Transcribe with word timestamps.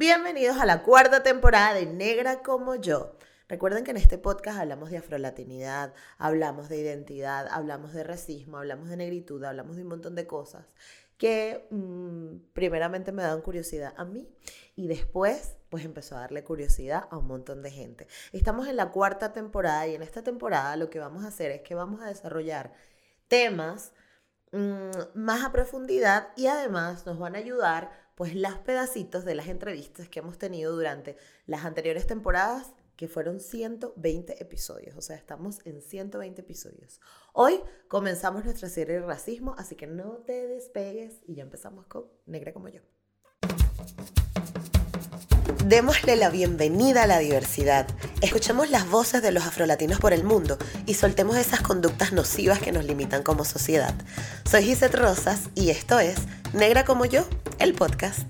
Bienvenidos 0.00 0.56
a 0.56 0.64
la 0.64 0.82
cuarta 0.82 1.22
temporada 1.22 1.74
de 1.74 1.84
Negra 1.84 2.42
como 2.42 2.74
yo. 2.74 3.18
Recuerden 3.48 3.84
que 3.84 3.90
en 3.90 3.98
este 3.98 4.16
podcast 4.16 4.58
hablamos 4.58 4.90
de 4.90 4.96
afrolatinidad, 4.96 5.92
hablamos 6.16 6.70
de 6.70 6.78
identidad, 6.78 7.46
hablamos 7.50 7.92
de 7.92 8.02
racismo, 8.02 8.56
hablamos 8.56 8.88
de 8.88 8.96
negritud, 8.96 9.44
hablamos 9.44 9.76
de 9.76 9.82
un 9.82 9.88
montón 9.88 10.14
de 10.14 10.26
cosas 10.26 10.64
que 11.18 11.66
mm, 11.70 12.52
primeramente 12.54 13.12
me 13.12 13.22
dan 13.22 13.42
curiosidad 13.42 13.92
a 13.98 14.06
mí 14.06 14.26
y 14.74 14.88
después 14.88 15.58
pues 15.68 15.84
empezó 15.84 16.16
a 16.16 16.20
darle 16.20 16.44
curiosidad 16.44 17.06
a 17.10 17.18
un 17.18 17.26
montón 17.26 17.60
de 17.60 17.70
gente. 17.70 18.08
Estamos 18.32 18.68
en 18.68 18.76
la 18.76 18.92
cuarta 18.92 19.34
temporada 19.34 19.86
y 19.86 19.96
en 19.96 20.02
esta 20.02 20.22
temporada 20.22 20.78
lo 20.78 20.88
que 20.88 20.98
vamos 20.98 21.26
a 21.26 21.28
hacer 21.28 21.50
es 21.50 21.60
que 21.60 21.74
vamos 21.74 22.00
a 22.00 22.06
desarrollar 22.06 22.72
temas 23.28 23.92
mm, 24.52 24.92
más 25.12 25.44
a 25.44 25.52
profundidad 25.52 26.28
y 26.36 26.46
además 26.46 27.04
nos 27.04 27.18
van 27.18 27.34
a 27.34 27.40
ayudar 27.40 27.99
pues 28.20 28.34
las 28.34 28.58
pedacitos 28.58 29.24
de 29.24 29.34
las 29.34 29.48
entrevistas 29.48 30.10
que 30.10 30.18
hemos 30.18 30.36
tenido 30.36 30.76
durante 30.76 31.16
las 31.46 31.64
anteriores 31.64 32.06
temporadas 32.06 32.74
que 32.94 33.08
fueron 33.08 33.40
120 33.40 34.42
episodios, 34.42 34.94
o 34.94 35.00
sea, 35.00 35.16
estamos 35.16 35.60
en 35.64 35.80
120 35.80 36.38
episodios. 36.42 37.00
Hoy 37.32 37.62
comenzamos 37.88 38.44
nuestra 38.44 38.68
serie 38.68 38.96
de 38.96 39.06
racismo, 39.06 39.54
así 39.56 39.74
que 39.74 39.86
no 39.86 40.18
te 40.18 40.48
despegues 40.48 41.22
y 41.26 41.36
ya 41.36 41.44
empezamos 41.44 41.86
con 41.86 42.10
Negra 42.26 42.52
como 42.52 42.68
yo. 42.68 42.82
Démosle 45.66 46.16
la 46.16 46.30
bienvenida 46.30 47.02
a 47.02 47.06
la 47.06 47.18
diversidad. 47.18 47.86
Escuchemos 48.22 48.70
las 48.70 48.88
voces 48.88 49.20
de 49.20 49.30
los 49.30 49.44
afrolatinos 49.44 50.00
por 50.00 50.14
el 50.14 50.24
mundo 50.24 50.56
y 50.86 50.94
soltemos 50.94 51.36
esas 51.36 51.60
conductas 51.60 52.12
nocivas 52.12 52.60
que 52.60 52.72
nos 52.72 52.86
limitan 52.86 53.22
como 53.22 53.44
sociedad. 53.44 53.94
Soy 54.50 54.62
Gisette 54.62 54.94
Rosas 54.94 55.50
y 55.54 55.68
esto 55.68 56.00
es 56.00 56.16
Negra 56.54 56.86
como 56.86 57.04
yo, 57.04 57.26
el 57.58 57.74
podcast. 57.74 58.20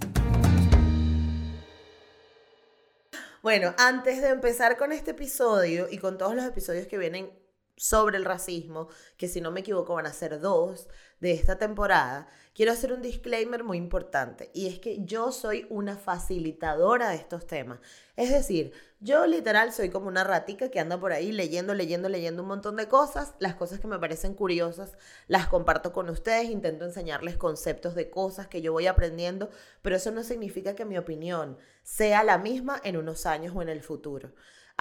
Bueno, 3.43 3.75
antes 3.79 4.21
de 4.21 4.29
empezar 4.29 4.77
con 4.77 4.91
este 4.91 5.13
episodio 5.13 5.87
y 5.89 5.99
con 5.99 6.19
todos 6.19 6.35
los 6.35 6.45
episodios 6.45 6.89
que 6.89 6.99
vienen 6.99 7.31
sobre 7.81 8.19
el 8.19 8.27
racismo, 8.27 8.89
que 9.17 9.27
si 9.27 9.41
no 9.41 9.51
me 9.51 9.61
equivoco 9.61 9.95
van 9.95 10.05
a 10.05 10.13
ser 10.13 10.39
dos 10.39 10.87
de 11.19 11.33
esta 11.33 11.57
temporada, 11.57 12.29
quiero 12.55 12.73
hacer 12.73 12.93
un 12.93 13.01
disclaimer 13.01 13.65
muy 13.65 13.79
importante 13.79 14.51
y 14.53 14.67
es 14.67 14.79
que 14.79 15.03
yo 15.07 15.33
soy 15.33 15.67
una 15.71 15.97
facilitadora 15.97 17.09
de 17.09 17.17
estos 17.17 17.47
temas. 17.47 17.79
Es 18.17 18.31
decir, 18.31 18.73
yo 19.01 19.27
literal 19.27 19.73
soy 19.73 19.89
como 19.89 20.09
una 20.09 20.25
ratica 20.25 20.71
que 20.71 20.79
anda 20.79 21.01
por 21.01 21.13
ahí 21.13 21.33
leyendo, 21.33 21.73
leyendo, 21.73 22.11
leyendo 22.11 22.43
un 22.43 22.49
montón 22.49 22.77
de 22.77 22.87
cosas. 22.87 23.33
Las 23.39 23.55
cosas 23.55 23.81
que 23.81 23.87
me 23.87 23.99
parecen 23.99 24.35
curiosas 24.35 24.99
las 25.27 25.47
comparto 25.47 25.95
con 25.95 26.11
ustedes, 26.11 26.51
intento 26.51 26.85
enseñarles 26.85 27.39
conceptos 27.39 27.95
de 27.95 28.11
cosas 28.11 28.47
que 28.47 28.61
yo 28.61 28.75
voy 28.75 28.89
aprendiendo, 28.89 29.49
pero 29.81 29.97
eso 29.97 30.11
no 30.11 30.23
significa 30.23 30.75
que 30.75 30.85
mi 30.85 30.99
opinión 30.99 31.57
sea 31.83 32.25
la 32.25 32.37
misma 32.37 32.79
en 32.85 32.99
unos 32.99 33.25
años 33.25 33.55
o 33.57 33.63
en 33.63 33.71
el 33.71 33.81
futuro 33.83 34.33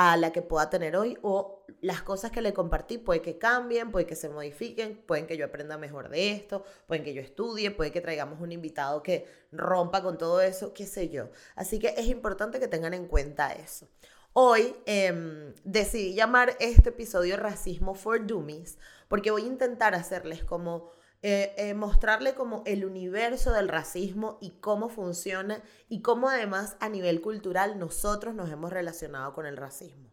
a 0.01 0.15
la 0.15 0.31
que 0.31 0.41
pueda 0.41 0.69
tener 0.69 0.95
hoy 0.95 1.17
o 1.23 1.65
las 1.81 2.01
cosas 2.01 2.31
que 2.31 2.41
le 2.41 2.53
compartí 2.53 2.97
puede 2.97 3.21
que 3.21 3.37
cambien, 3.37 3.91
puede 3.91 4.05
que 4.05 4.15
se 4.15 4.29
modifiquen, 4.29 5.03
pueden 5.05 5.27
que 5.27 5.35
yo 5.35 5.45
aprenda 5.45 5.77
mejor 5.77 6.07
de 6.07 6.31
esto, 6.31 6.63
pueden 6.87 7.03
que 7.03 7.13
yo 7.13 7.21
estudie, 7.21 7.69
puede 7.69 7.91
que 7.91 7.99
traigamos 7.99 8.39
un 8.39 8.53
invitado 8.53 9.03
que 9.03 9.27
rompa 9.51 10.01
con 10.01 10.17
todo 10.17 10.39
eso, 10.39 10.73
qué 10.73 10.85
sé 10.85 11.09
yo. 11.09 11.31
Así 11.53 11.79
que 11.79 11.95
es 11.97 12.07
importante 12.07 12.61
que 12.61 12.69
tengan 12.69 12.93
en 12.93 13.07
cuenta 13.09 13.51
eso. 13.51 13.89
Hoy 14.31 14.73
em, 14.85 15.53
decidí 15.65 16.13
llamar 16.13 16.55
este 16.61 16.91
episodio 16.91 17.35
Racismo 17.35 17.93
for 17.93 18.25
Dummies 18.25 18.77
porque 19.09 19.31
voy 19.31 19.41
a 19.41 19.47
intentar 19.47 19.95
hacerles 19.95 20.45
como 20.45 20.91
eh, 21.21 21.53
eh, 21.57 21.73
mostrarle 21.73 22.33
como 22.33 22.63
el 22.65 22.85
universo 22.85 23.51
del 23.51 23.67
racismo 23.67 24.37
y 24.39 24.51
cómo 24.61 24.87
funciona 24.87 25.61
y 25.89 26.01
cómo 26.01 26.29
además 26.29 26.77
a 26.79 26.87
nivel 26.87 27.19
cultural 27.19 27.77
nosotros 27.77 28.35
nos 28.35 28.49
hemos 28.49 28.71
relacionado 28.71 29.33
con 29.33 29.45
el 29.45 29.57
racismo. 29.57 30.09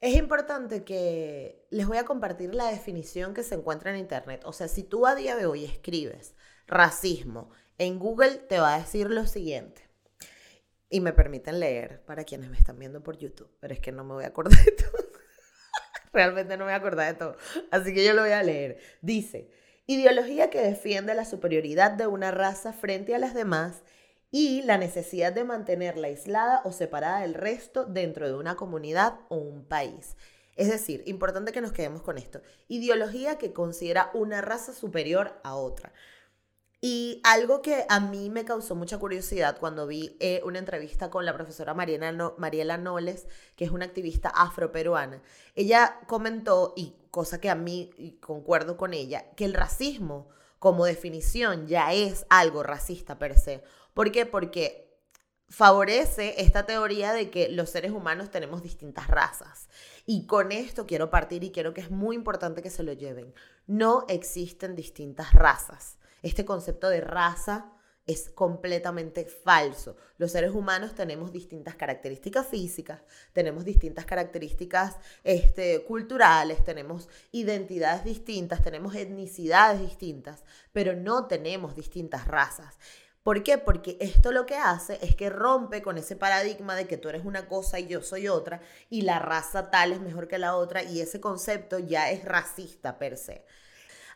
Es 0.00 0.14
importante 0.14 0.82
que 0.82 1.66
les 1.70 1.86
voy 1.86 1.98
a 1.98 2.04
compartir 2.04 2.54
la 2.54 2.68
definición 2.68 3.34
que 3.34 3.42
se 3.42 3.54
encuentra 3.54 3.90
en 3.90 3.98
Internet. 3.98 4.42
O 4.44 4.52
sea, 4.52 4.68
si 4.68 4.82
tú 4.82 5.06
a 5.06 5.14
día 5.14 5.36
de 5.36 5.44
hoy 5.44 5.64
escribes 5.64 6.34
racismo 6.66 7.50
en 7.76 7.98
Google, 7.98 8.36
te 8.36 8.58
va 8.58 8.74
a 8.74 8.78
decir 8.78 9.10
lo 9.10 9.26
siguiente. 9.26 9.86
Y 10.88 11.00
me 11.00 11.12
permiten 11.12 11.60
leer 11.60 12.02
para 12.06 12.24
quienes 12.24 12.48
me 12.48 12.56
están 12.56 12.78
viendo 12.78 13.02
por 13.02 13.18
YouTube, 13.18 13.50
pero 13.60 13.74
es 13.74 13.80
que 13.80 13.92
no 13.92 14.04
me 14.04 14.14
voy 14.14 14.24
a 14.24 14.28
acordar 14.28 14.64
de 14.64 14.72
todo. 14.72 15.06
Realmente 16.12 16.56
no 16.56 16.64
me 16.64 16.70
voy 16.70 16.74
a 16.74 16.76
acordar 16.76 17.12
de 17.12 17.18
todo. 17.18 17.36
Así 17.70 17.92
que 17.92 18.04
yo 18.04 18.14
lo 18.14 18.22
voy 18.22 18.30
a 18.30 18.42
leer. 18.42 18.78
Dice, 19.02 19.50
ideología 19.86 20.50
que 20.50 20.60
defiende 20.60 21.14
la 21.14 21.24
superioridad 21.24 21.92
de 21.92 22.06
una 22.06 22.30
raza 22.30 22.72
frente 22.72 23.14
a 23.14 23.18
las 23.18 23.34
demás 23.34 23.82
y 24.30 24.62
la 24.62 24.78
necesidad 24.78 25.32
de 25.32 25.44
mantenerla 25.44 26.08
aislada 26.08 26.60
o 26.64 26.72
separada 26.72 27.20
del 27.20 27.34
resto 27.34 27.84
dentro 27.84 28.26
de 28.26 28.34
una 28.34 28.56
comunidad 28.56 29.20
o 29.28 29.36
un 29.36 29.64
país. 29.64 30.16
Es 30.56 30.68
decir, 30.68 31.02
importante 31.06 31.52
que 31.52 31.60
nos 31.60 31.72
quedemos 31.72 32.02
con 32.02 32.18
esto. 32.18 32.40
Ideología 32.68 33.38
que 33.38 33.52
considera 33.52 34.10
una 34.14 34.40
raza 34.40 34.72
superior 34.72 35.38
a 35.44 35.54
otra. 35.54 35.92
Y 36.80 37.20
algo 37.24 37.62
que 37.62 37.86
a 37.88 38.00
mí 38.00 38.30
me 38.30 38.44
causó 38.44 38.74
mucha 38.74 38.98
curiosidad 38.98 39.58
cuando 39.58 39.86
vi 39.86 40.16
eh, 40.20 40.40
una 40.44 40.58
entrevista 40.58 41.10
con 41.10 41.24
la 41.24 41.32
profesora 41.32 41.74
Mariela, 41.74 42.34
Mariela 42.36 42.76
Noles, 42.76 43.26
que 43.56 43.64
es 43.64 43.70
una 43.70 43.86
activista 43.86 44.28
afroperuana, 44.28 45.22
ella 45.54 46.00
comentó, 46.06 46.74
y 46.76 46.94
cosa 47.16 47.40
que 47.40 47.48
a 47.48 47.54
mí 47.54 48.18
concuerdo 48.20 48.76
con 48.76 48.92
ella, 48.92 49.30
que 49.36 49.46
el 49.46 49.54
racismo 49.54 50.28
como 50.58 50.84
definición 50.84 51.66
ya 51.66 51.94
es 51.94 52.26
algo 52.28 52.62
racista 52.62 53.18
per 53.18 53.38
se. 53.38 53.64
¿Por 53.94 54.12
qué? 54.12 54.26
Porque 54.26 55.00
favorece 55.48 56.42
esta 56.42 56.66
teoría 56.66 57.14
de 57.14 57.30
que 57.30 57.48
los 57.48 57.70
seres 57.70 57.92
humanos 57.92 58.30
tenemos 58.30 58.62
distintas 58.62 59.08
razas. 59.08 59.70
Y 60.04 60.26
con 60.26 60.52
esto 60.52 60.86
quiero 60.86 61.08
partir 61.08 61.42
y 61.42 61.52
quiero 61.52 61.72
que 61.72 61.80
es 61.80 61.90
muy 61.90 62.14
importante 62.16 62.60
que 62.60 62.68
se 62.68 62.82
lo 62.82 62.92
lleven. 62.92 63.32
No 63.66 64.04
existen 64.10 64.76
distintas 64.76 65.32
razas 65.32 65.96
este 66.20 66.44
concepto 66.44 66.90
de 66.90 67.00
raza 67.00 67.72
es 68.06 68.30
completamente 68.30 69.24
falso. 69.24 69.96
Los 70.16 70.32
seres 70.32 70.52
humanos 70.52 70.94
tenemos 70.94 71.32
distintas 71.32 71.74
características 71.74 72.46
físicas, 72.46 73.00
tenemos 73.32 73.64
distintas 73.64 74.04
características 74.04 74.96
este, 75.24 75.82
culturales, 75.84 76.64
tenemos 76.64 77.08
identidades 77.32 78.04
distintas, 78.04 78.62
tenemos 78.62 78.94
etnicidades 78.94 79.80
distintas, 79.80 80.44
pero 80.72 80.94
no 80.94 81.26
tenemos 81.26 81.74
distintas 81.74 82.26
razas. 82.28 82.78
¿Por 83.24 83.42
qué? 83.42 83.58
Porque 83.58 83.96
esto 83.98 84.30
lo 84.30 84.46
que 84.46 84.54
hace 84.54 85.00
es 85.02 85.16
que 85.16 85.30
rompe 85.30 85.82
con 85.82 85.98
ese 85.98 86.14
paradigma 86.14 86.76
de 86.76 86.86
que 86.86 86.96
tú 86.96 87.08
eres 87.08 87.24
una 87.24 87.48
cosa 87.48 87.80
y 87.80 87.88
yo 87.88 88.00
soy 88.00 88.28
otra 88.28 88.60
y 88.88 89.02
la 89.02 89.18
raza 89.18 89.68
tal 89.68 89.90
es 89.90 90.00
mejor 90.00 90.28
que 90.28 90.38
la 90.38 90.54
otra 90.54 90.84
y 90.84 91.00
ese 91.00 91.20
concepto 91.20 91.80
ya 91.80 92.12
es 92.12 92.24
racista 92.24 92.98
per 93.00 93.16
se. 93.16 93.44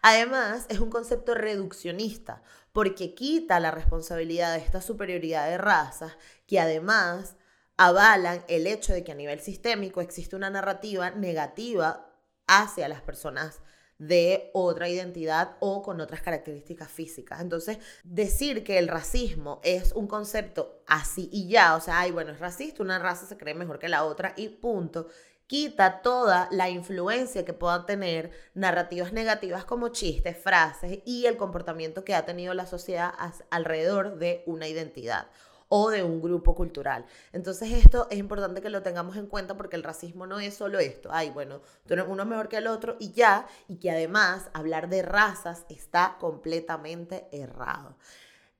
Además, 0.02 0.66
es 0.68 0.80
un 0.80 0.90
concepto 0.90 1.34
reduccionista 1.34 2.42
porque 2.72 3.14
quita 3.14 3.60
la 3.60 3.70
responsabilidad 3.70 4.54
de 4.54 4.60
esta 4.60 4.80
superioridad 4.80 5.48
de 5.48 5.58
razas 5.58 6.16
que 6.46 6.60
además 6.60 7.36
avalan 7.76 8.44
el 8.48 8.66
hecho 8.66 8.92
de 8.92 9.04
que 9.04 9.12
a 9.12 9.16
nivel 9.16 9.40
sistémico 9.40 10.00
existe 10.00 10.36
una 10.36 10.50
narrativa 10.50 11.10
negativa 11.10 12.10
hacia 12.46 12.88
las 12.88 13.00
personas 13.00 13.60
de 14.00 14.50
otra 14.54 14.88
identidad 14.88 15.56
o 15.60 15.82
con 15.82 16.00
otras 16.00 16.22
características 16.22 16.90
físicas. 16.90 17.40
Entonces, 17.40 17.78
decir 18.02 18.64
que 18.64 18.78
el 18.78 18.88
racismo 18.88 19.60
es 19.62 19.92
un 19.92 20.06
concepto 20.06 20.82
así 20.86 21.28
y 21.32 21.48
ya, 21.48 21.76
o 21.76 21.80
sea, 21.82 22.00
ay, 22.00 22.10
bueno, 22.10 22.32
es 22.32 22.40
racista, 22.40 22.82
una 22.82 22.98
raza 22.98 23.26
se 23.26 23.36
cree 23.36 23.54
mejor 23.54 23.78
que 23.78 23.88
la 23.90 24.04
otra 24.04 24.32
y 24.36 24.48
punto, 24.48 25.08
quita 25.50 26.00
toda 26.00 26.46
la 26.52 26.70
influencia 26.70 27.44
que 27.44 27.52
puedan 27.52 27.84
tener 27.84 28.30
narrativas 28.54 29.12
negativas 29.12 29.64
como 29.64 29.88
chistes, 29.88 30.38
frases 30.38 31.00
y 31.04 31.26
el 31.26 31.36
comportamiento 31.36 32.04
que 32.04 32.14
ha 32.14 32.24
tenido 32.24 32.54
la 32.54 32.66
sociedad 32.66 33.12
alrededor 33.50 34.16
de 34.20 34.44
una 34.46 34.68
identidad 34.68 35.26
o 35.66 35.90
de 35.90 36.04
un 36.04 36.22
grupo 36.22 36.54
cultural. 36.54 37.04
Entonces 37.32 37.72
esto 37.72 38.06
es 38.12 38.18
importante 38.20 38.62
que 38.62 38.70
lo 38.70 38.84
tengamos 38.84 39.16
en 39.16 39.26
cuenta 39.26 39.56
porque 39.56 39.74
el 39.74 39.82
racismo 39.82 40.24
no 40.24 40.38
es 40.38 40.54
solo 40.54 40.78
esto, 40.78 41.08
ay, 41.12 41.30
bueno, 41.30 41.62
uno 42.06 42.22
es 42.22 42.28
mejor 42.28 42.48
que 42.48 42.58
el 42.58 42.68
otro 42.68 42.96
y 43.00 43.10
ya, 43.10 43.48
y 43.66 43.80
que 43.80 43.90
además 43.90 44.50
hablar 44.52 44.88
de 44.88 45.02
razas 45.02 45.64
está 45.68 46.16
completamente 46.20 47.26
errado. 47.32 47.96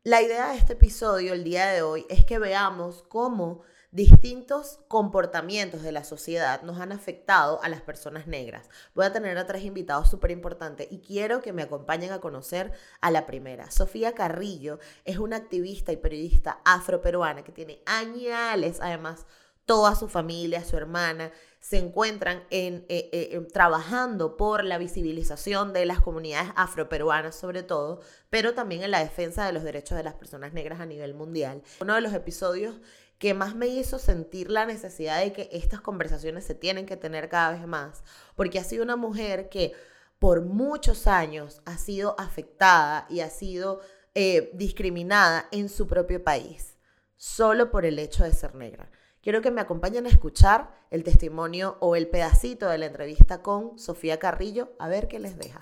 La 0.03 0.23
idea 0.23 0.49
de 0.49 0.57
este 0.57 0.73
episodio 0.73 1.35
el 1.35 1.45
día 1.45 1.69
de 1.69 1.83
hoy 1.83 2.05
es 2.09 2.25
que 2.25 2.41
veamos 2.41 3.05
cómo 3.07 3.63
distintos 3.93 4.79
comportamientos 4.87 5.83
de 5.83 5.93
la 5.93 6.05
sociedad 6.05 6.63
nos 6.63 6.79
han 6.79 6.93
afectado 6.93 7.61
a 7.63 7.69
las 7.69 7.81
personas 7.83 8.27
negras. 8.27 8.69
Voy 8.95 9.05
a 9.05 9.13
tener 9.13 9.37
a 9.37 9.47
tres 9.47 9.65
invitados 9.65 10.09
súper 10.09 10.31
importantes 10.31 10.87
y 10.91 11.01
quiero 11.01 11.43
que 11.43 11.53
me 11.53 11.63
acompañen 11.63 12.13
a 12.13 12.21
conocer 12.21 12.73
a 13.01 13.11
la 13.11 13.27
primera. 13.27 13.71
Sofía 13.71 14.15
Carrillo 14.15 14.79
es 15.05 15.19
una 15.19 15.37
activista 15.37 15.93
y 15.93 15.97
periodista 15.97 16.61
afroperuana 16.65 17.43
que 17.43 17.53
tiene 17.53 17.83
añales, 17.85 18.79
además, 18.81 19.27
toda 19.65 19.95
su 19.95 20.09
familia, 20.09 20.65
su 20.65 20.77
hermana, 20.77 21.31
se 21.61 21.79
encuentran 21.79 22.43
en, 22.51 22.87
eh, 22.89 23.11
eh, 23.13 23.41
trabajando 23.53 24.37
por 24.37 24.65
la 24.65 24.79
visibilización 24.79 25.73
de 25.73 25.85
las 25.85 26.01
comunidades 26.01 26.51
afroperuanas 26.57 27.37
sobre 27.37 27.63
todo, 27.63 28.01
pero 28.31 28.55
también 28.55 28.83
en 28.83 28.91
la 28.91 29.01
defensa 29.01 29.45
de 29.45 29.53
los 29.53 29.63
derechos 29.63 29.97
de 29.97 30.05
las 30.05 30.15
personas 30.15 30.53
negras 30.55 30.81
a 30.81 30.87
nivel 30.87 31.15
mundial. 31.15 31.63
Uno 31.81 31.95
de 31.95 32.01
los 32.01 32.15
episodios 32.15 32.81
que 33.21 33.35
más 33.35 33.55
me 33.55 33.67
hizo 33.67 33.99
sentir 33.99 34.51
la 34.51 34.65
necesidad 34.65 35.21
de 35.21 35.35
que 35.35 35.51
estas 35.53 35.83
conversaciones 35.83 36.43
se 36.43 36.55
tienen 36.55 36.87
que 36.87 36.97
tener 36.97 37.29
cada 37.29 37.53
vez 37.53 37.67
más, 37.67 38.03
porque 38.35 38.59
ha 38.59 38.65
sido 38.65 38.83
una 38.83 38.97
mujer 38.97 39.51
que 39.51 39.75
por 40.19 40.41
muchos 40.41 41.07
años 41.07 41.61
ha 41.67 41.77
sido 41.77 42.19
afectada 42.19 43.07
y 43.11 43.21
ha 43.21 43.29
sido 43.29 43.83
eh, 44.15 44.51
discriminada 44.55 45.47
en 45.53 45.69
su 45.69 45.87
propio 45.87 46.25
país, 46.25 46.79
solo 47.17 47.71
por 47.71 47.85
el 47.85 47.99
hecho 47.99 48.25
de 48.25 48.33
ser 48.33 48.55
negra. 48.55 48.91
Quiero 49.23 49.43
que 49.43 49.51
me 49.51 49.61
acompañen 49.61 50.07
a 50.07 50.11
escuchar 50.11 50.75
el 50.91 51.05
testimonio 51.05 51.77
o 51.81 51.97
el 51.97 52.09
pedacito 52.09 52.71
de 52.71 52.79
la 52.79 52.87
entrevista 52.87 53.43
con 53.43 53.79
Sofía 53.79 54.19
Carrillo, 54.19 54.73
a 54.79 54.89
ver 54.89 55.09
qué 55.09 55.19
les 55.19 55.37
deja. 55.37 55.61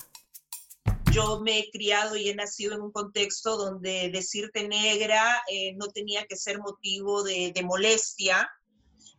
Yo 1.13 1.41
me 1.41 1.59
he 1.59 1.71
criado 1.71 2.17
y 2.17 2.29
he 2.29 2.35
nacido 2.35 2.75
en 2.75 2.83
un 2.83 2.93
contexto 2.93 3.57
donde 3.57 4.11
decirte 4.11 4.69
negra 4.69 5.43
eh, 5.51 5.75
no 5.75 5.89
tenía 5.89 6.27
que 6.27 6.37
ser 6.37 6.59
motivo 6.59 7.23
de, 7.23 7.53
molestia, 7.65 8.51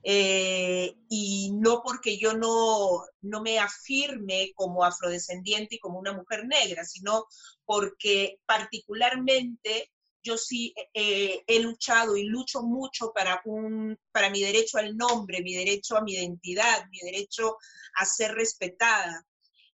eh, 0.04 0.96
y 1.10 1.52
no 1.54 1.82
porque 1.84 2.18
yo 2.18 2.34
no, 2.34 3.04
no 3.22 3.42
me 3.42 3.60
afirme 3.60 4.54
como 4.56 4.84
afrodescendiente 4.84 5.76
y 5.76 5.80
como 5.80 6.00
una 6.00 6.14
mujer 6.14 6.46
negra, 6.46 6.86
sino 6.86 7.26
porque 7.66 8.40
particularmente 8.46 9.92
yo 10.24 10.38
sí 10.38 10.74
eh, 10.94 11.44
he 11.48 11.60
luchado 11.60 12.16
y 12.18 12.24
lucho 12.24 12.62
mucho 12.62 13.12
para, 13.14 13.42
un, 13.46 13.98
para 14.12 14.30
mi 14.30 14.42
derecho 14.42 14.78
al 14.78 14.96
nombre, 14.96 15.42
mi 15.42 15.54
derecho 15.54 15.98
a 15.98 16.02
mi 16.02 16.14
identidad, 16.14 16.88
mi 16.90 17.00
derecho 17.00 17.58
a 17.96 18.06
ser 18.06 18.34
respetada. 18.34 19.26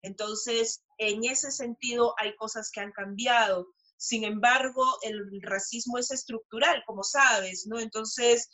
Entonces, 0.06 0.84
en 1.00 1.26
ese 1.26 1.52
sentido 1.52 2.14
hay 2.18 2.36
cosas 2.36 2.70
que 2.72 2.80
han 2.80 2.92
cambiado. 2.92 3.68
Sin 3.98 4.24
embargo, 4.24 4.86
el 5.02 5.42
racismo 5.42 5.98
es 5.98 6.12
estructural, 6.12 6.84
como 6.86 7.04
sabes, 7.04 7.66
¿no? 7.66 7.80
Entonces, 7.80 8.50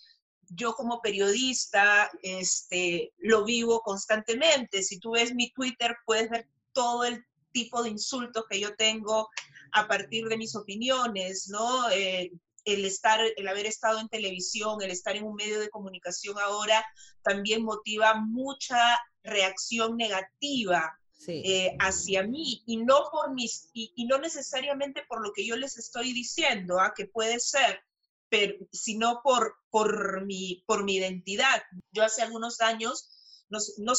yo 0.48 0.74
como 0.76 1.02
periodista 1.02 2.10
este, 2.24 3.14
lo 3.18 3.44
vivo 3.44 3.82
constantemente. 3.82 4.82
Si 4.82 5.00
tú 5.00 5.12
ves 5.12 5.36
mi 5.36 5.52
Twitter, 5.52 5.96
puedes 6.06 6.30
ver 6.30 6.48
todo 6.72 7.04
el 7.04 7.26
tipo 7.52 7.84
de 7.84 7.90
insultos 7.90 8.46
que 8.50 8.60
yo 8.62 8.74
tengo 8.76 9.28
a 9.74 9.88
partir 9.90 10.28
de 10.28 10.38
mis 10.38 10.56
opiniones, 10.56 11.50
¿no? 11.50 11.90
Eh, 11.90 12.32
el 12.64 12.86
estar, 12.86 13.20
el 13.36 13.48
haber 13.48 13.66
estado 13.66 14.00
en 14.00 14.08
televisión, 14.08 14.82
el 14.82 14.92
estar 14.92 15.18
en 15.18 15.26
un 15.26 15.36
medio 15.36 15.60
de 15.60 15.70
comunicación 15.70 16.40
ahora, 16.40 16.86
también 17.24 17.64
motiva 17.64 18.16
mucha 18.16 18.98
reacción 19.24 19.98
negativa 19.98 20.98
eh, 21.28 21.76
hacia 21.80 22.24
mí 22.24 22.64
y 22.66 22.78
no 22.78 23.10
por 23.12 23.34
mis 23.34 23.70
y, 23.74 24.06
no 24.06 24.18
necesariamente 24.18 25.04
por 25.08 25.26
lo 25.26 25.32
que 25.34 25.46
yo 25.46 25.56
les 25.56 25.78
estoy 25.78 26.14
diciendo, 26.14 26.80
¿ah? 26.80 26.94
que 26.96 27.06
puede 27.06 27.40
ser, 27.40 27.82
pero, 28.30 28.56
sino 28.72 29.22
por, 29.24 29.56
por, 29.70 30.26
mi, 30.26 30.64
por 30.66 30.84
mi 30.84 30.96
identidad. 30.96 31.62
Yo 31.92 32.04
hace 32.04 32.22
algunos 32.22 32.62
años, 32.62 33.10
no, 33.50 33.60
no 33.80 33.94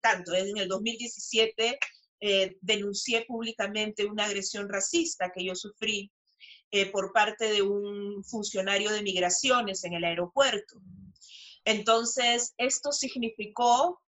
tanto, 0.00 0.34
en 0.34 0.56
el 0.56 0.68
2017 0.68 1.78
eh, 2.20 2.56
denuncié 2.60 3.24
públicamente 3.26 4.04
una 4.04 4.24
agresión 4.24 4.68
racista 4.68 5.30
que 5.34 5.44
yo 5.44 5.54
sufrí 5.54 6.10
eh, 6.70 6.90
por 6.90 7.12
parte 7.12 7.50
de 7.50 7.62
un 7.62 8.24
funcionario 8.24 8.90
de 8.90 9.02
migraciones 9.02 9.84
en 9.84 9.94
el 9.94 10.04
aeropuerto. 10.04 10.80
Entonces, 11.64 12.54
esto 12.58 12.92
significó 12.92 14.00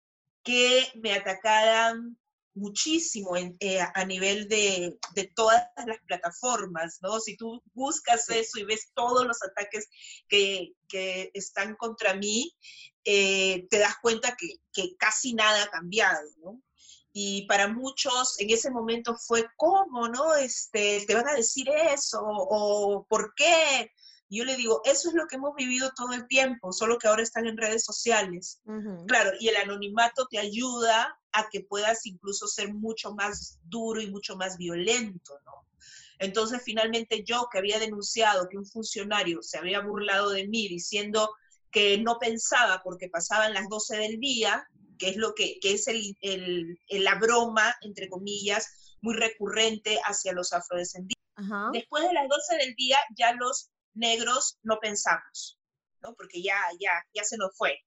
que 0.42 0.88
me 0.94 1.12
atacaran 1.12 2.18
muchísimo 2.54 3.36
eh, 3.36 3.80
a 3.80 4.04
nivel 4.04 4.48
de, 4.48 4.98
todas 5.34 5.62
las 5.86 5.98
plataformas, 6.06 6.98
¿no? 7.00 7.20
Si 7.20 7.36
tú 7.36 7.62
buscas 7.74 8.28
eso 8.30 8.58
y 8.58 8.64
ves 8.64 8.90
todos 8.94 9.26
los 9.26 9.42
ataques 9.42 9.88
que, 10.28 10.72
están 11.34 11.76
contra 11.76 12.14
mí, 12.14 12.52
te 13.04 13.68
das 13.70 13.94
cuenta 14.02 14.36
que, 14.36 14.56
que, 14.72 14.96
casi 14.96 15.34
nada 15.34 15.62
ha 15.62 15.70
cambiado, 15.70 16.28
¿no? 16.38 16.60
y 17.12 17.46
para 17.46 17.68
muchos 17.68 18.38
en 18.38 18.50
ese 18.50 18.70
momento 18.70 19.16
fue, 19.16 19.46
¿cómo, 19.56 20.08
no? 20.08 20.34
Este, 20.36 21.04
te 21.06 21.14
van 21.14 21.28
a 21.28 21.34
decir 21.34 21.68
eso, 21.68 22.20
o 22.22 23.04
¿por 23.08 23.34
qué? 23.34 23.90
Yo 24.36 24.44
le 24.44 24.56
digo, 24.56 24.80
eso 24.84 25.08
es 25.08 25.14
lo 25.14 25.26
que 25.26 25.36
hemos 25.36 25.54
vivido 25.56 25.90
todo 25.96 26.12
el 26.12 26.26
tiempo, 26.28 26.72
solo 26.72 26.98
que 26.98 27.08
ahora 27.08 27.22
están 27.22 27.46
en 27.46 27.56
redes 27.56 27.84
sociales. 27.84 28.60
Claro, 29.06 29.32
y 29.40 29.48
el 29.48 29.56
anonimato 29.56 30.26
te 30.30 30.38
ayuda 30.38 31.18
a 31.32 31.48
que 31.50 31.62
puedas 31.62 32.06
incluso 32.06 32.46
ser 32.46 32.72
mucho 32.72 33.12
más 33.14 33.58
duro 33.64 34.00
y 34.00 34.10
mucho 34.10 34.36
más 34.36 34.56
violento, 34.56 35.38
¿no? 35.44 35.66
Entonces, 36.20 36.60
finalmente 36.62 37.24
yo 37.24 37.48
que 37.50 37.58
había 37.58 37.78
denunciado 37.78 38.48
que 38.48 38.58
un 38.58 38.66
funcionario 38.66 39.42
se 39.42 39.58
había 39.58 39.80
burlado 39.80 40.30
de 40.30 40.46
mí 40.46 40.68
diciendo 40.68 41.30
que 41.72 41.98
no 41.98 42.18
pensaba 42.18 42.82
porque 42.84 43.08
pasaban 43.08 43.54
las 43.54 43.68
12 43.68 43.96
del 43.96 44.20
día, 44.20 44.68
que 44.98 45.08
es 45.08 45.16
lo 45.16 45.34
que, 45.34 45.58
es 45.62 45.88
el, 45.88 46.78
la 46.90 47.14
broma, 47.14 47.74
entre 47.80 48.08
comillas, 48.08 48.96
muy 49.00 49.14
recurrente 49.14 49.98
hacia 50.04 50.32
los 50.32 50.52
afrodescendientes. 50.52 51.16
Después 51.72 52.04
de 52.04 52.12
las 52.12 52.28
12 52.28 52.56
del 52.58 52.74
día 52.74 52.98
ya 53.16 53.32
los 53.32 53.70
negros 53.94 54.58
no 54.62 54.78
pensamos, 54.80 55.58
¿no? 56.02 56.14
porque 56.14 56.42
ya, 56.42 56.56
ya, 56.78 56.90
ya 57.14 57.24
se 57.24 57.36
nos 57.36 57.56
fue. 57.56 57.78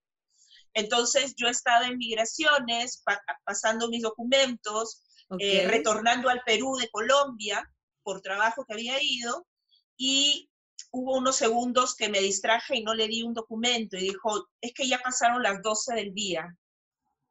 Entonces 0.74 1.36
yo 1.36 1.48
he 1.48 1.52
estado 1.52 1.86
en 1.86 1.98
migraciones, 1.98 3.04
pasando 3.46 3.90
mis 3.90 4.02
documentos, 4.02 5.04
eh, 5.40 5.68
retornando 5.68 6.30
al 6.30 6.42
Perú 6.46 6.76
de 6.78 6.90
Colombia 6.90 7.64
por 8.02 8.22
trabajo 8.22 8.66
que 8.66 8.74
había 8.74 9.02
ido 9.02 9.48
y 9.98 10.50
hubo 10.92 11.18
unos 11.18 11.36
segundos 11.36 11.96
que 11.96 12.10
me 12.10 12.20
distraje 12.20 12.78
y 12.78 12.84
no 12.84 12.94
le 12.94 13.08
di 13.08 13.24
un 13.24 13.34
documento 13.34 13.98
y 13.98 14.02
dijo, 14.02 14.50
es 14.62 14.74
que 14.74 14.88
ya 14.88 15.00
pasaron 15.00 15.42
las 15.42 15.62
12 15.62 15.96
del 15.96 16.14
día 16.14 16.56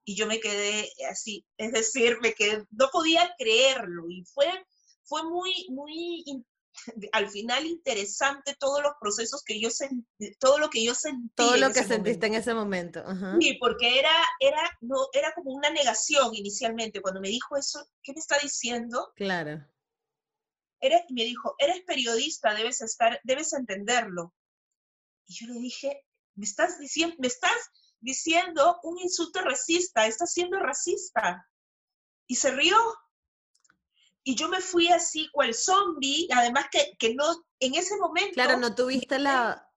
y 0.05 0.17
yo 0.17 0.27
me 0.27 0.41
quedé 0.41 0.91
así, 1.09 1.47
es 1.57 1.73
decir, 1.73 2.19
me 2.21 2.35
quedé, 2.35 2.65
no 2.71 2.89
podía 2.91 3.33
creerlo 3.39 4.11
y 4.11 4.25
fue, 4.25 4.47
fue 5.05 5.23
muy, 5.25 5.53
muy, 5.71 6.45
al 7.13 7.29
final 7.29 7.67
interesante 7.67 8.57
todos 8.59 8.83
los 8.83 8.93
procesos 9.01 9.43
que 9.45 9.61
yo 9.61 9.71
sentí, 9.71 10.35
todo 10.39 10.59
lo 10.59 10.71
que 10.71 10.85
yo 10.85 10.95
sentí. 10.95 11.31
Todo 11.35 11.57
lo 11.57 11.73
que 11.73 11.85
sentiste 11.85 12.27
en 12.27 12.35
ese 12.35 12.55
momento. 12.55 13.05
Sí, 13.41 13.57
porque 13.61 13.99
era, 13.99 14.13
era, 14.41 14.71
no, 14.81 14.97
era 15.13 15.33
como 15.35 15.53
una 15.53 15.71
negación 15.71 16.35
inicialmente. 16.35 17.01
Cuando 17.01 17.21
me 17.21 17.29
dijo 17.29 17.57
eso, 17.57 17.87
¿qué 18.03 18.13
me 18.13 18.21
está 18.21 18.39
diciendo? 18.39 19.13
Claro. 19.17 19.67
Eres, 20.81 21.03
me 21.11 21.25
dijo, 21.25 21.55
eres 21.59 21.83
periodista, 21.87 22.55
debes 22.55 22.81
estar, 22.81 23.21
debes 23.23 23.53
entenderlo. 23.53 24.35
Y 25.27 25.35
yo 25.35 25.53
le 25.53 25.61
dije, 25.61 26.05
me 26.35 26.45
estás 26.45 26.79
diciendo, 26.79 27.15
me 27.19 27.29
estás 27.29 27.71
diciendo 28.01 28.81
un 28.83 28.99
insulto 28.99 29.41
racista, 29.43 30.07
está 30.07 30.27
siendo 30.27 30.59
racista. 30.59 31.49
Y 32.27 32.37
se 32.37 32.51
rió. 32.51 32.77
Y 34.25 34.35
yo 34.37 34.49
me 34.49 34.61
fui 34.61 34.89
así 34.89 35.29
cual 35.33 35.55
zombie, 35.55 36.29
además 36.33 36.67
que, 36.71 36.97
que 36.99 37.15
no, 37.15 37.25
en 37.61 37.75
ese 37.75 37.97
momento... 37.97 38.35
Claro, 38.35 38.59
no 38.59 38.75
tuviste 38.75 39.19
la... 39.19 39.69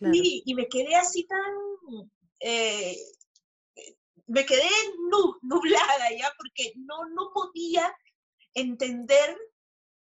Y 0.00 0.54
me 0.54 0.68
quedé 0.68 0.96
así 0.96 1.26
tan... 1.26 1.40
Eh, 2.40 2.96
me 4.26 4.46
quedé 4.46 4.68
nublada 5.42 6.10
ya, 6.16 6.32
porque 6.38 6.72
no, 6.76 7.08
no 7.10 7.32
podía 7.34 7.92
entender 8.54 9.36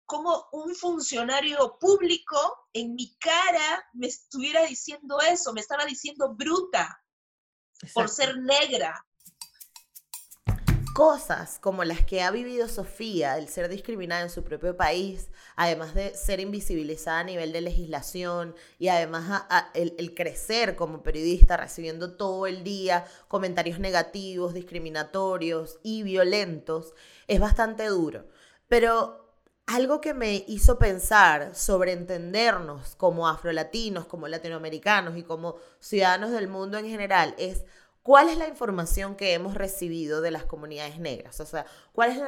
cómo 0.05 0.47
un 0.51 0.75
funcionario 0.75 1.77
público 1.79 2.67
en 2.73 2.95
mi 2.95 3.15
cara 3.17 3.87
me 3.93 4.07
estuviera 4.07 4.65
diciendo 4.65 5.19
eso, 5.21 5.53
me 5.53 5.61
estaba 5.61 5.85
diciendo 5.85 6.33
bruta 6.33 7.01
por 7.93 8.09
ser 8.09 8.37
negra. 8.39 9.05
Cosas 10.95 11.59
como 11.59 11.83
las 11.83 12.05
que 12.05 12.21
ha 12.21 12.31
vivido 12.31 12.69
Sofía, 12.69 13.37
el 13.37 13.49
ser 13.49 13.67
discriminada 13.67 14.21
en 14.21 14.29
su 14.29 14.45
propio 14.45 14.77
país, 14.77 15.29
además 15.57 15.93
de 15.93 16.15
ser 16.15 16.39
invisibilizada 16.39 17.19
a 17.19 17.23
nivel 17.25 17.51
de 17.51 17.59
legislación 17.59 18.55
y 18.79 18.87
además 18.87 19.43
el, 19.73 20.13
crecer 20.15 20.77
como 20.77 21.03
periodista 21.03 21.57
recibiendo 21.57 22.15
todo 22.15 22.47
el 22.47 22.63
día 22.63 23.03
comentarios 23.27 23.77
negativos, 23.77 24.53
discriminatorios 24.53 25.79
y 25.83 26.03
violentos, 26.03 26.93
es 27.27 27.41
bastante 27.41 27.87
duro. 27.87 28.29
Pero 28.69 29.33
algo 29.65 29.99
que 29.99 30.13
me 30.13 30.45
hizo 30.47 30.79
pensar 30.79 31.55
sobre 31.55 31.91
entendernos 31.91 32.95
como 32.95 33.27
afrolatinos, 33.27 34.05
como 34.05 34.29
latinoamericanos 34.29 35.17
y 35.17 35.23
como 35.23 35.57
ciudadanos 35.79 36.31
del 36.31 36.47
mundo 36.47 36.77
en 36.77 36.87
general 36.87 37.35
es 37.37 37.65
cuál 38.05 38.29
es 38.29 38.37
la 38.37 38.47
información 38.47 39.15
que 39.15 39.33
hemos 39.33 39.55
recibido 39.55 40.21
de 40.21 40.29
las 40.29 40.45
comunidades 40.45 40.99
negras. 40.99 41.39
O 41.39 41.45
sea, 41.47 41.65
cuál 41.91 42.11
es 42.11 42.19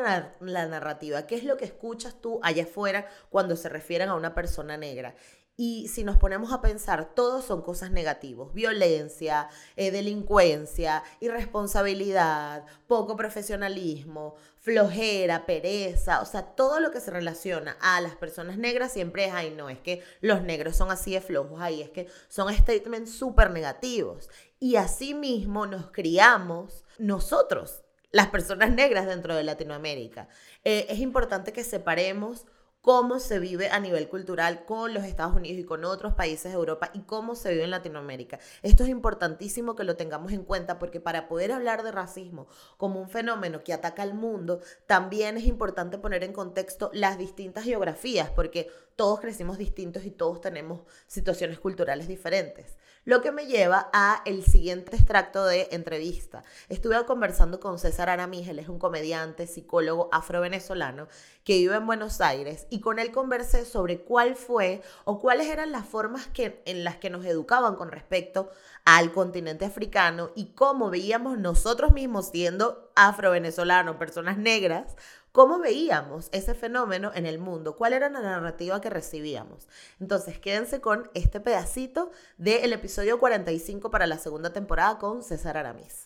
la, 0.42 0.66
narrativa, 0.66 1.28
qué 1.28 1.36
es 1.36 1.44
lo 1.44 1.56
que 1.56 1.66
escuchas 1.66 2.20
tú 2.20 2.40
allá 2.42 2.64
afuera 2.64 3.08
cuando 3.30 3.56
se 3.56 3.70
refieren 3.70 4.10
a 4.10 4.16
una 4.16 4.34
persona 4.34 4.76
negra. 4.76 5.14
Y 5.56 5.88
si 5.88 6.04
nos 6.04 6.18
ponemos 6.18 6.52
a 6.52 6.62
pensar, 6.62 7.14
todos 7.14 7.46
son 7.46 7.62
cosas 7.62 7.92
negativas. 7.92 8.54
Violencia, 8.54 9.50
eh, 9.76 9.92
delincuencia, 9.92 11.04
irresponsabilidad, 11.20 12.66
poco 12.88 13.16
profesionalismo, 13.16 14.36
flojera, 14.60 15.46
pereza. 15.46 16.22
O 16.22 16.26
sea, 16.26 16.42
todo 16.42 16.80
lo 16.80 16.92
que 16.92 17.00
se 17.00 17.10
relaciona 17.10 17.78
a 17.82 18.02
las 18.02 18.16
personas 18.16 18.58
negras 18.58 18.94
siempre 18.94 19.26
es, 19.26 19.34
ay, 19.34 19.52
no, 19.52 19.70
es 19.70 19.80
que 19.80 20.04
los 20.22 20.42
negros 20.42 20.76
son 20.76 20.92
así 20.92 21.14
de 21.14 21.22
flojos, 21.22 21.62
ahí 21.62 21.82
es 21.82 21.90
que 21.90 22.08
son 22.28 22.54
statements 22.54 23.14
súper 23.14 23.50
negativos. 23.50 24.30
Y 24.60 24.76
así 24.76 25.14
mismo 25.14 25.68
nos 25.68 25.92
criamos 25.92 26.84
nosotros, 26.98 27.84
las 28.12 28.30
personas 28.30 28.72
negras 28.72 29.06
dentro 29.06 29.36
de 29.36 29.44
Latinoamérica. 29.44 30.30
Eh, 30.64 30.88
es 30.90 31.00
importante 31.00 31.54
que 31.54 31.64
separemos 31.64 32.46
cómo 32.82 33.20
se 33.20 33.38
vive 33.40 33.70
a 33.70 33.80
nivel 33.80 34.08
cultural 34.08 34.66
con 34.66 34.94
los 34.94 35.04
Estados 35.04 35.36
Unidos 35.36 35.60
y 35.60 35.66
con 35.66 35.84
otros 35.84 36.14
países 36.14 36.52
de 36.52 36.58
Europa 36.58 36.90
y 36.94 37.02
cómo 37.02 37.36
se 37.36 37.52
vive 37.52 37.66
en 37.66 37.70
Latinoamérica. 37.72 38.40
Esto 38.64 38.84
es 38.84 38.90
importantísimo 38.90 39.76
que 39.76 39.84
lo 39.84 39.98
tengamos 39.98 40.32
en 40.32 40.44
cuenta 40.44 40.80
porque 40.80 41.02
para 41.02 41.28
poder 41.28 41.52
hablar 41.52 41.84
de 41.84 41.92
racismo 41.92 42.48
como 42.78 43.02
un 43.02 43.10
fenómeno 43.10 43.64
que 43.64 43.74
ataca 43.74 44.04
al 44.04 44.14
mundo, 44.14 44.62
también 44.86 45.38
es 45.38 45.46
importante 45.46 45.98
poner 45.98 46.24
en 46.24 46.34
contexto 46.34 46.90
las 46.94 47.18
distintas 47.18 47.66
geografías 47.66 48.32
porque 48.32 48.72
todos 48.96 49.20
crecimos 49.20 49.58
distintos 49.58 50.06
y 50.06 50.12
todos 50.12 50.40
tenemos 50.40 50.82
situaciones 51.08 51.60
culturales 51.60 52.08
diferentes. 52.08 52.78
Lo 53.08 53.22
que 53.22 53.32
me 53.32 53.46
lleva 53.46 53.90
a 53.94 54.22
el 54.26 54.44
siguiente 54.44 54.94
extracto 54.98 55.46
de 55.46 55.70
entrevista. 55.72 56.44
Estuve 56.68 57.06
conversando 57.06 57.62
con 57.62 57.80
César 57.80 58.10
Aramíz, 58.10 58.50
él 58.50 58.60
es 58.60 58.68
un 58.68 58.80
comediante, 58.80 59.48
psicólogo 59.48 60.10
afro-venezolano 60.12 61.08
que 61.46 61.54
vive 61.54 61.78
en 61.78 61.86
Buenos 61.86 62.20
Aires 62.20 62.68
y 62.70 62.82
con 62.82 63.00
él 63.00 63.14
conversé 63.14 63.64
sobre 63.64 64.02
cuál 64.02 64.36
fue 64.36 64.82
o 65.06 65.20
cuáles 65.20 65.48
eran 65.48 65.72
las 65.72 65.86
formas 65.86 66.28
que, 66.28 66.62
en 66.66 66.84
las 66.84 66.98
que 66.98 67.10
nos 67.10 67.24
educaban 67.24 67.78
con 67.78 67.94
respecto 67.94 68.50
al 68.84 69.14
continente 69.14 69.64
africano 69.64 70.32
y 70.36 70.48
cómo 70.48 70.90
veíamos 70.90 71.38
nosotros 71.38 71.94
mismos 71.94 72.28
siendo 72.28 72.92
afro-venezolanos, 72.98 73.96
personas 73.96 74.38
negras, 74.38 74.98
cómo 75.38 75.60
veíamos 75.60 76.30
ese 76.32 76.56
fenómeno 76.56 77.12
en 77.14 77.28
el 77.28 77.38
mundo, 77.38 77.76
cuál 77.76 77.94
era 77.94 78.10
la 78.10 78.22
narrativa 78.22 78.82
que 78.82 78.90
recibíamos. 78.90 79.68
Entonces, 80.00 80.40
quédense 80.40 80.82
con 80.82 81.12
este 81.14 81.40
pedacito 81.40 82.10
del 82.40 82.74
episodio 82.74 83.20
45 83.20 83.92
para 83.92 84.08
la 84.08 84.18
segunda 84.18 84.52
temporada 84.52 84.98
con 84.98 85.22
César 85.22 85.56
Aramis. 85.56 86.02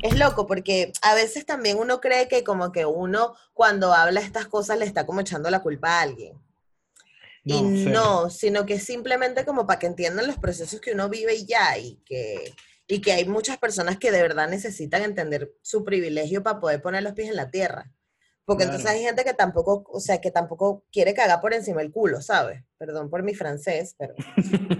Es 0.00 0.18
loco 0.18 0.46
porque 0.46 0.94
a 1.02 1.14
veces 1.14 1.44
también 1.44 1.76
uno 1.78 2.00
cree 2.00 2.26
que 2.26 2.42
como 2.42 2.72
que 2.72 2.86
uno 2.86 3.34
cuando 3.52 3.92
habla 3.92 4.20
estas 4.20 4.46
cosas 4.46 4.78
le 4.78 4.86
está 4.86 5.04
como 5.04 5.20
echando 5.20 5.50
la 5.50 5.60
culpa 5.60 5.98
a 5.98 6.00
alguien. 6.00 6.40
y 7.44 7.60
no, 7.60 8.30
sino 8.30 8.64
que 8.64 8.80
simplemente 8.80 9.44
como 9.44 9.66
para 9.66 9.78
que 9.78 9.88
entiendan 9.88 10.26
los 10.26 10.38
procesos 10.38 10.80
que 10.80 10.92
uno 10.92 11.10
vive 11.10 11.34
y 11.34 11.44
ya, 11.44 11.76
y 11.76 11.96
que, 12.06 12.54
y 12.88 13.02
que 13.02 13.12
hay 13.12 13.26
muchas 13.26 13.58
personas 13.58 13.98
que 13.98 14.10
de 14.10 14.22
verdad 14.22 14.48
necesitan 14.48 15.02
entender 15.02 15.52
su 15.60 15.84
privilegio 15.84 16.42
para 16.42 16.60
poder 16.60 16.80
poner 16.80 17.02
los 17.02 17.12
pies 17.12 17.28
en 17.28 17.36
la 17.36 17.50
tierra. 17.50 17.92
Porque 18.46 18.62
entonces 18.62 18.88
hay 18.88 19.02
gente 19.02 19.24
que 19.24 19.34
tampoco, 19.34 19.84
o 19.90 19.98
sea, 19.98 20.20
que 20.20 20.30
tampoco 20.30 20.84
quiere 20.92 21.14
cagar 21.14 21.40
por 21.40 21.52
encima 21.52 21.82
el 21.82 21.90
culo, 21.90 22.22
¿sabes? 22.22 22.62
Perdón 22.78 23.10
por 23.10 23.24
mi 23.24 23.34
francés, 23.34 23.96
pero 23.98 24.14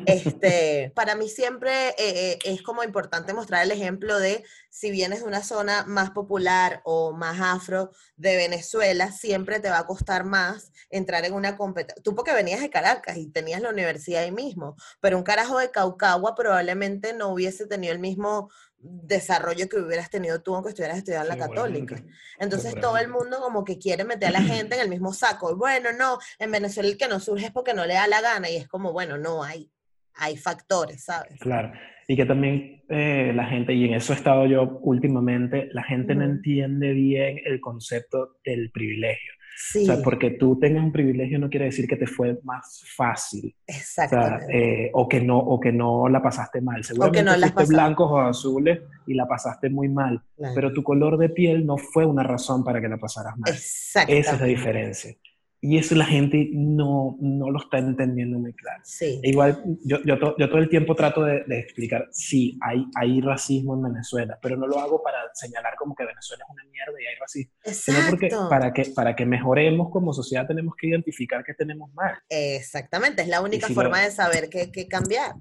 este, 0.07 0.93
para 0.95 1.17
mí 1.17 1.29
siempre 1.29 1.89
eh, 1.89 1.95
eh, 1.99 2.39
es 2.45 2.63
como 2.63 2.85
importante 2.85 3.35
mostrar 3.35 3.65
el 3.65 3.73
ejemplo 3.73 4.21
de 4.21 4.45
si 4.71 4.93
vienes 4.93 5.21
de 5.21 5.25
una 5.25 5.43
zona 5.43 5.85
más 5.85 6.11
popular 6.11 6.81
o 6.85 7.13
más 7.13 7.41
afro 7.41 7.91
de 8.17 8.37
Venezuela, 8.37 9.11
siempre 9.11 9.59
te 9.59 9.71
va 9.71 9.79
a 9.79 9.87
costar 9.87 10.25
más 10.25 10.71
entrar 10.89 11.25
en 11.25 11.35
una 11.35 11.57
competencia. 11.57 12.01
Tú 12.05 12.15
porque 12.15 12.35
venías 12.35 12.61
de 12.61 12.71
Caracas 12.71 13.17
y 13.17 13.27
tenías 13.27 13.61
la 13.63 13.71
universidad 13.71 14.23
ahí 14.23 14.31
mismo, 14.31 14.77
pero 15.01 15.17
un 15.19 15.25
carajo 15.25 15.59
de 15.59 15.73
Caucagua 15.73 16.37
probablemente 16.37 17.15
no 17.15 17.31
hubiese 17.31 17.67
tenido 17.67 17.93
el 17.93 17.99
mismo 17.99 18.49
desarrollo 18.79 19.69
que 19.69 19.79
hubieras 19.79 20.11
tenido 20.11 20.43
tú 20.43 20.55
aunque 20.55 20.71
estuvieras 20.71 20.99
estudiando 20.99 21.33
en 21.33 21.39
la 21.39 21.47
católica. 21.47 22.03
Entonces 22.39 22.75
todo 22.81 22.99
el 22.99 23.09
mundo 23.09 23.39
como 23.41 23.65
que 23.65 23.79
quiere 23.79 24.05
meter 24.05 24.29
a 24.29 24.33
la 24.33 24.43
gente 24.43 24.77
en 24.77 24.81
el 24.83 24.89
mismo 24.89 25.13
saco. 25.13 25.51
Y 25.51 25.55
bueno, 25.55 25.91
no, 25.93 26.19
en 26.39 26.51
Venezuela 26.51 26.89
el 26.89 26.97
que 26.97 27.09
no 27.09 27.21
surge 27.21 27.47
es 27.47 27.53
porque 27.53 27.75
no 27.75 27.87
le 27.87 27.95
da 27.95 28.07
la 28.07 28.21
gana 28.21 28.51
y 28.51 28.57
es 28.57 28.69
como, 28.69 28.93
bueno, 28.93 29.19
no, 29.19 29.43
hay, 29.43 29.71
hay 30.15 30.37
factores, 30.37 31.05
¿sabes? 31.05 31.39
Claro. 31.41 31.73
Y 32.09 32.17
que 32.17 32.25
también 32.25 32.85
eh, 32.89 33.33
la 33.35 33.47
gente, 33.47 33.75
y 33.75 33.85
en 33.85 33.95
eso 33.95 34.13
he 34.13 34.17
estado 34.17 34.47
yo 34.47 34.79
últimamente, 34.83 35.69
la 35.73 35.83
gente 35.83 36.15
no 36.15 36.25
entiende 36.25 36.93
bien 36.93 37.41
el 37.45 37.61
concepto 37.61 38.37
del 38.45 38.71
privilegio. 38.71 39.33
O 39.75 39.85
sea, 39.87 40.03
porque 40.03 40.33
tú 40.33 40.59
tengas 40.59 40.85
un 40.85 40.93
privilegio 40.93 41.39
no 41.39 41.49
quiere 41.49 41.67
decir 41.67 41.89
que 41.89 41.97
te 41.97 42.07
fue 42.07 42.39
más 42.45 42.85
fácil. 42.95 43.55
Exacto. 43.67 44.17
O, 44.17 44.51
eh, 44.51 44.91
o, 44.93 45.09
que 45.09 45.21
no, 45.21 45.39
o 45.39 45.59
que 45.59 45.73
no 45.73 46.09
la 46.09 46.23
pasaste 46.23 46.61
mal. 46.61 46.85
Seguramente 46.85 47.21
o 47.21 47.25
que 47.25 47.31
no 47.31 47.53
fuiste 47.53 47.75
blancos 47.75 48.11
o 48.11 48.21
azules 48.21 48.81
y 49.07 49.15
la 49.15 49.27
pasaste 49.27 49.71
muy 49.71 49.89
mal. 49.89 50.23
Pero 50.55 50.73
tu 50.73 50.83
color 50.83 51.17
de 51.17 51.31
piel 51.31 51.65
no 51.65 51.79
fue 51.79 52.05
una 52.05 52.23
razón 52.23 52.65
para 52.65 52.81
que 52.81 52.89
la 52.89 52.99
pasaras 52.99 53.39
mal. 53.39 53.51
Esa 53.53 54.03
es 54.03 54.41
la 54.41 54.47
diferencia. 54.47 55.17
Y 55.61 55.79
eso 55.79 55.95
la 55.95 56.05
gente 56.05 56.51
no, 56.53 57.17
no 57.21 57.51
lo 57.51 57.59
está 57.59 57.79
entendiendo 57.79 58.39
muy 58.39 58.53
claro. 58.53 58.81
Sí. 58.85 59.21
E 59.23 59.31
igual, 59.31 59.63
yo, 59.85 59.99
yo, 60.05 60.17
yo, 60.37 60.49
todo 60.49 60.59
el 60.59 60.69
tiempo 60.69 60.95
trato 60.95 61.25
de, 61.25 61.45
de, 61.45 61.59
explicar, 61.59 62.09
sí, 62.13 62.59
hay, 62.61 62.85
hay 62.95 63.21
racismo 63.21 63.75
en 63.75 63.83
Venezuela, 63.93 64.39
pero 64.41 64.57
no 64.57 64.67
lo 64.67 64.79
hago 64.79 65.03
para 65.03 65.19
señalar 65.35 65.75
como 65.77 65.95
que 65.95 66.05
Venezuela 66.05 66.45
es 66.45 66.53
una 66.53 66.65
mierda 66.71 67.03
y 67.03 67.07
hay 67.07 67.15
racismo. 67.19 67.53
Exacto. 67.65 68.01
Sino 68.01 68.11
porque 68.11 68.29
para 68.51 68.73
que, 68.73 68.85
para 68.95 69.17
que 69.17 69.25
mejoremos 69.27 69.91
como 69.91 70.13
sociedad 70.13 70.47
tenemos 70.47 70.75
que 70.77 70.89
identificar 70.89 71.43
que 71.43 71.55
tenemos 71.55 71.93
mal. 71.95 72.17
Exactamente, 72.29 73.23
es 73.23 73.29
la 73.29 73.41
única 73.41 73.69
forma 73.69 74.03
de 74.03 74.11
saber 74.11 74.49
qué, 74.51 74.71
qué 74.71 74.87
cambiar. 74.87 75.35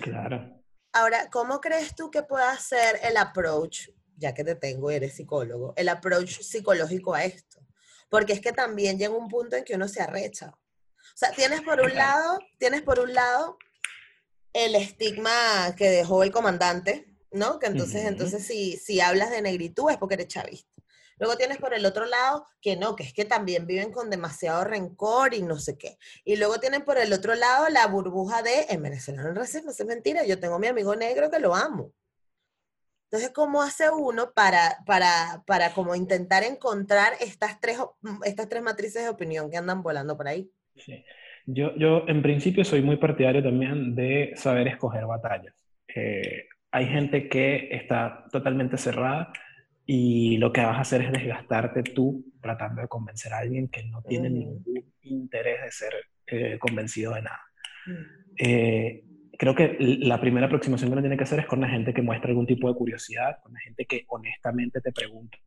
Claro. 0.00 0.58
Ahora, 0.92 1.28
¿cómo 1.30 1.60
crees 1.60 1.94
tú 1.94 2.10
que 2.10 2.22
pueda 2.22 2.56
ser 2.56 3.00
el 3.02 3.16
approach, 3.16 3.88
ya 4.16 4.32
que 4.32 4.44
te 4.44 4.54
tengo, 4.54 4.90
eres 4.90 5.14
psicólogo, 5.14 5.74
el 5.76 5.88
approach 5.88 6.40
psicológico 6.40 7.14
a 7.14 7.24
esto? 7.24 7.60
Porque 8.08 8.32
es 8.32 8.40
que 8.40 8.52
también 8.52 8.98
llega 8.98 9.16
un 9.16 9.28
punto 9.28 9.56
en 9.56 9.64
que 9.64 9.74
uno 9.74 9.88
se 9.88 10.02
arrecha. 10.02 10.48
O 10.50 11.16
sea, 11.16 11.32
tienes 11.32 11.62
por 11.62 11.80
un 11.80 11.94
lado, 11.94 12.38
tienes 12.58 12.82
por 12.82 13.00
un 13.00 13.12
lado 13.14 13.58
el 14.52 14.74
estigma 14.74 15.74
que 15.76 15.90
dejó 15.90 16.22
el 16.22 16.32
comandante, 16.32 17.06
¿no? 17.30 17.58
Que 17.58 17.66
entonces, 17.66 18.04
entonces 18.04 18.46
si, 18.46 18.76
si 18.76 19.00
hablas 19.00 19.30
de 19.30 19.42
negritud 19.42 19.90
es 19.90 19.96
porque 19.98 20.14
eres 20.14 20.28
chavista. 20.28 20.68
Luego 21.18 21.36
tienes 21.36 21.58
por 21.58 21.74
el 21.74 21.84
otro 21.84 22.06
lado 22.06 22.46
que 22.60 22.76
no, 22.76 22.94
que 22.94 23.02
es 23.02 23.12
que 23.12 23.24
también 23.24 23.66
viven 23.66 23.90
con 23.90 24.08
demasiado 24.08 24.62
rencor 24.64 25.34
y 25.34 25.42
no 25.42 25.58
sé 25.58 25.76
qué. 25.76 25.98
Y 26.24 26.36
luego 26.36 26.60
tienen 26.60 26.84
por 26.84 26.98
el 26.98 27.12
otro 27.12 27.34
lado 27.34 27.68
la 27.68 27.86
burbuja 27.86 28.42
de 28.42 28.66
en 28.68 28.82
Venezuela 28.82 29.22
no 29.22 29.34
racismo, 29.34 29.70
es 29.70 29.84
mentira, 29.84 30.24
yo 30.24 30.38
tengo 30.38 30.54
a 30.54 30.58
mi 30.58 30.68
amigo 30.68 30.94
negro 30.94 31.30
que 31.30 31.40
lo 31.40 31.54
amo. 31.54 31.92
Entonces, 33.10 33.30
¿cómo 33.34 33.62
hace 33.62 33.84
uno 33.90 34.32
para, 34.34 34.84
para, 34.84 35.42
para 35.46 35.72
como 35.72 35.94
intentar 35.94 36.42
encontrar 36.44 37.14
estas 37.20 37.58
tres, 37.58 37.78
mm, 38.02 38.22
estas 38.24 38.50
tres 38.50 38.62
matrices 38.62 39.02
de 39.02 39.08
opinión 39.08 39.50
que 39.50 39.56
andan 39.56 39.82
volando 39.82 40.14
por 40.14 40.28
ahí? 40.28 40.50
Sí. 40.76 41.02
Yo, 41.46 41.74
yo, 41.76 42.04
en 42.06 42.20
principio, 42.20 42.64
soy 42.64 42.82
muy 42.82 42.98
partidario 42.98 43.42
también 43.42 43.94
de 43.94 44.32
saber 44.36 44.68
escoger 44.68 45.06
batallas. 45.06 45.54
Eh, 45.94 46.48
hay 46.70 46.86
gente 46.86 47.30
que 47.30 47.70
está 47.70 48.26
totalmente 48.30 48.76
cerrada 48.76 49.32
y 49.86 50.36
lo 50.36 50.52
que 50.52 50.60
vas 50.60 50.76
a 50.76 50.82
hacer 50.82 51.00
es 51.00 51.12
desgastarte 51.12 51.82
tú 51.82 52.26
tratando 52.42 52.82
de 52.82 52.88
convencer 52.88 53.32
a 53.32 53.38
alguien 53.38 53.68
que 53.68 53.84
no 53.84 54.02
tiene 54.02 54.28
ningún 54.28 54.92
interés 55.00 55.62
de 55.62 55.70
ser 55.70 55.94
eh, 56.26 56.58
convencido 56.58 57.14
de 57.14 57.22
nada. 57.22 57.40
Mm. 57.86 57.92
Eh, 58.36 59.04
creo 59.38 59.54
que 59.54 59.76
la 59.78 60.20
primera 60.20 60.46
aproximación 60.46 60.90
que 60.90 60.92
uno 60.94 61.02
tiene 61.02 61.16
que 61.16 61.22
hacer 61.22 61.38
es 61.38 61.46
con 61.46 61.60
la 61.60 61.68
gente 61.68 61.94
que 61.94 62.02
muestra 62.02 62.28
algún 62.28 62.46
tipo 62.46 62.68
de 62.68 62.74
curiosidad, 62.74 63.38
con 63.42 63.54
la 63.54 63.60
gente 63.60 63.86
que 63.86 64.04
honestamente 64.08 64.80
te 64.80 64.92
pregunta, 64.92 65.38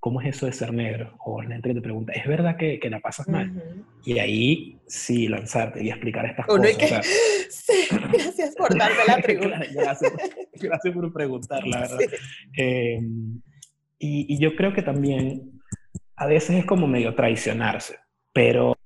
¿cómo 0.00 0.20
es 0.20 0.36
eso 0.36 0.46
de 0.46 0.52
ser 0.52 0.72
negro? 0.74 1.14
O 1.24 1.40
la 1.40 1.50
gente 1.50 1.68
que 1.68 1.76
te 1.76 1.80
pregunta, 1.80 2.12
¿es 2.12 2.26
verdad 2.26 2.56
que, 2.56 2.80
que 2.80 2.90
la 2.90 2.98
pasas 2.98 3.28
mal? 3.28 3.84
Y 4.04 4.18
ahí 4.18 4.78
sí 4.88 5.28
lanzarte 5.28 5.82
y 5.82 5.90
explicar 5.90 6.26
estas 6.26 6.44
cosas. 6.44 6.76
Que... 6.76 7.02
sí, 7.50 7.86
gracias 8.12 8.54
por 8.56 8.76
darme 8.76 9.04
la 9.06 9.16
pregunta. 9.22 9.60
gracias, 9.72 10.12
gracias, 10.54 10.92
por 10.92 11.12
preguntar, 11.12 11.64
la 11.66 11.80
verdad. 11.82 11.98
Eh, 12.58 12.98
y, 13.98 14.34
y, 14.34 14.38
yo 14.38 14.56
creo 14.56 14.74
que 14.74 14.82
también 14.82 15.62
a 16.16 16.26
veces 16.26 16.56
es 16.56 16.66
como 16.66 16.88
medio 16.88 17.14
traicionarse, 17.14 17.96
pero 18.32 18.76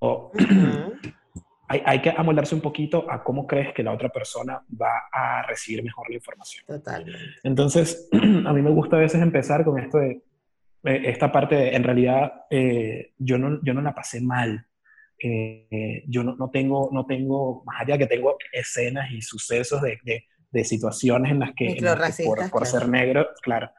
hay, 1.68 1.82
hay, 1.84 2.02
que 2.02 2.10
amoldarse 2.10 2.54
un 2.54 2.60
poquito 2.60 3.10
a 3.10 3.22
cómo 3.22 3.46
crees 3.46 3.72
que 3.74 3.82
la 3.82 3.92
otra 3.92 4.08
persona 4.08 4.62
va 4.80 5.08
a 5.12 5.42
recibir 5.46 5.82
mejor 5.82 6.08
la 6.08 6.16
información. 6.16 6.64
Totalmente. 6.66 7.36
Entonces, 7.42 8.08
a 8.12 8.52
mí 8.52 8.62
me 8.62 8.70
gusta 8.70 8.96
a 8.96 9.00
veces 9.00 9.20
empezar 9.20 9.64
con 9.64 9.78
esto 9.78 9.98
de, 9.98 10.22
esta 10.82 11.30
parte 11.30 11.54
de, 11.54 11.76
en 11.76 11.84
realidad, 11.84 12.32
eh, 12.50 13.12
yo, 13.18 13.38
no, 13.38 13.60
yo 13.62 13.74
no 13.74 13.82
la 13.82 13.94
pasé 13.94 14.20
mal. 14.20 14.66
Eh, 15.20 16.04
yo 16.06 16.22
no, 16.22 16.36
no, 16.36 16.48
tengo, 16.50 16.90
no 16.92 17.04
tengo, 17.04 17.64
más 17.64 17.82
allá 17.82 17.98
que 17.98 18.06
tengo 18.06 18.36
escenas 18.52 19.10
y 19.10 19.20
sucesos 19.20 19.82
de, 19.82 19.98
de, 20.04 20.26
de 20.50 20.64
situaciones 20.64 21.32
en 21.32 21.40
las 21.40 21.52
que, 21.54 21.76
por, 22.24 22.50
por 22.50 22.66
ser 22.66 22.88
negro, 22.88 23.28
claro, 23.42 23.70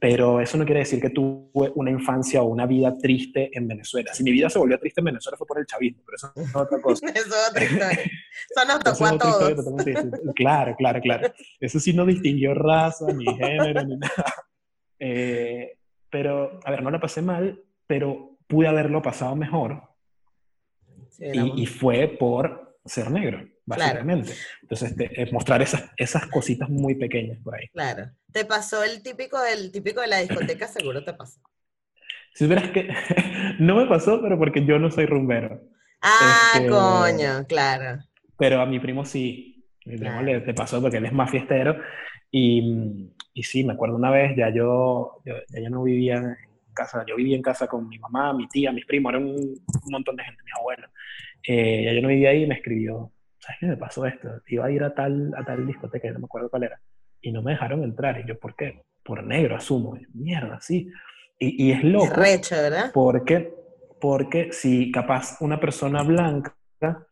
pero 0.00 0.40
eso 0.40 0.56
no 0.56 0.64
quiere 0.64 0.80
decir 0.80 1.00
que 1.00 1.10
tuve 1.10 1.72
una 1.74 1.90
infancia 1.90 2.40
o 2.42 2.46
una 2.46 2.66
vida 2.66 2.96
triste 2.96 3.50
en 3.52 3.66
Venezuela. 3.66 4.14
Si 4.14 4.22
mi 4.22 4.30
vida 4.30 4.48
se 4.48 4.58
volvió 4.58 4.78
triste 4.78 5.00
en 5.00 5.06
Venezuela 5.06 5.36
fue 5.36 5.46
por 5.46 5.58
el 5.58 5.66
chavismo, 5.66 6.02
pero 6.06 6.16
eso 6.16 6.32
es 6.36 6.54
otra 6.54 6.80
cosa. 6.80 7.06
eso 7.14 7.26
es 7.26 7.50
otra 7.50 7.64
historia. 7.64 8.04
Eso 8.50 8.64
nos 8.66 8.78
tocó 8.80 9.06
a 9.06 9.18
todos. 9.18 10.34
claro, 10.36 10.76
claro, 10.76 11.00
claro. 11.00 11.32
Eso 11.58 11.80
sí 11.80 11.92
no 11.92 12.06
distinguió 12.06 12.54
raza, 12.54 13.06
ni 13.12 13.24
género, 13.24 13.84
ni 13.84 13.96
nada. 13.96 14.34
Eh, 15.00 15.78
pero, 16.10 16.60
a 16.64 16.70
ver, 16.70 16.82
no 16.82 16.90
la 16.90 17.00
pasé 17.00 17.20
mal, 17.20 17.60
pero 17.86 18.38
pude 18.46 18.68
haberlo 18.68 19.02
pasado 19.02 19.34
mejor. 19.34 19.82
y, 21.18 21.62
y, 21.62 21.66
fue 21.66 22.06
por 22.06 22.78
ser 22.84 23.10
negro, 23.10 23.44
básicamente. 23.68 24.32
Entonces, 24.62 24.94
este, 24.98 25.32
mostrar 25.32 25.62
esas, 25.62 25.90
esas 25.96 26.26
cositas 26.26 26.68
muy 26.68 26.94
pequeñas 26.94 27.38
por 27.42 27.54
ahí. 27.54 27.68
Claro. 27.68 28.10
Te 28.32 28.44
pasó 28.44 28.82
el 28.82 29.02
típico, 29.02 29.40
del 29.40 29.70
típico 29.70 30.00
de 30.00 30.08
la 30.08 30.18
discoteca, 30.18 30.66
seguro 30.68 31.04
te 31.04 31.12
pasó. 31.14 31.40
Si 32.34 32.46
verás 32.46 32.70
que 32.70 32.88
no 33.58 33.76
me 33.76 33.86
pasó, 33.86 34.20
pero 34.22 34.38
porque 34.38 34.64
yo 34.64 34.78
no 34.78 34.90
soy 34.90 35.06
rumbero. 35.06 35.60
Ah, 36.00 36.52
este, 36.54 36.68
coño, 36.68 37.46
claro. 37.46 38.02
Pero 38.38 38.60
a 38.60 38.66
mi 38.66 38.78
primo 38.78 39.04
sí. 39.04 39.64
Mi 39.84 39.96
primo 39.96 40.22
le, 40.22 40.40
pasó 40.54 40.80
porque 40.80 40.98
él 40.98 41.06
es 41.06 41.12
más 41.12 41.30
fiestero. 41.30 41.76
Y, 42.30 43.10
y, 43.32 43.42
sí, 43.42 43.64
me 43.64 43.72
acuerdo 43.72 43.96
una 43.96 44.10
vez, 44.10 44.36
ya 44.36 44.50
yo, 44.50 45.22
ya 45.24 45.60
yo 45.62 45.70
no 45.70 45.82
vivía 45.82 46.16
en 46.16 46.36
casa, 46.74 47.04
yo 47.06 47.16
vivía 47.16 47.36
en 47.36 47.42
casa 47.42 47.66
con 47.66 47.88
mi 47.88 47.98
mamá, 47.98 48.32
mi 48.34 48.46
tía, 48.48 48.70
mis 48.70 48.86
primos, 48.86 49.10
era 49.10 49.18
un, 49.18 49.54
montón 49.90 50.14
de 50.16 50.24
gente, 50.24 50.42
mi 50.44 50.50
abuelo. 50.58 50.88
Eh, 51.42 51.84
ya 51.84 51.92
yo 51.92 52.02
no 52.02 52.08
vivía 52.08 52.30
ahí 52.30 52.44
y 52.44 52.46
me 52.46 52.54
escribió, 52.54 53.10
¿sabes 53.38 53.58
qué 53.60 53.66
me 53.66 53.76
pasó 53.76 54.06
esto? 54.06 54.28
Iba 54.48 54.66
a 54.66 54.70
ir 54.70 54.82
a 54.82 54.94
tal, 54.94 55.32
a 55.36 55.44
tal 55.44 55.66
discoteca, 55.66 56.10
no 56.10 56.20
me 56.20 56.24
acuerdo 56.26 56.50
cuál 56.50 56.64
era 56.64 56.80
y 57.20 57.32
no 57.32 57.42
me 57.42 57.52
dejaron 57.52 57.82
entrar. 57.82 58.20
Y 58.20 58.26
yo, 58.26 58.38
¿por 58.38 58.54
qué? 58.54 58.82
Por 59.02 59.24
negro, 59.24 59.56
asumo. 59.56 59.96
Mierda, 60.14 60.60
sí. 60.60 60.90
Y, 61.38 61.66
y 61.66 61.72
es 61.72 61.84
loco. 61.84 62.14
Recho, 62.14 62.56
¿verdad? 62.56 62.90
Porque, 62.92 63.52
porque 64.00 64.52
si 64.52 64.90
capaz 64.90 65.40
una 65.40 65.60
persona 65.60 66.02
blanca 66.02 66.54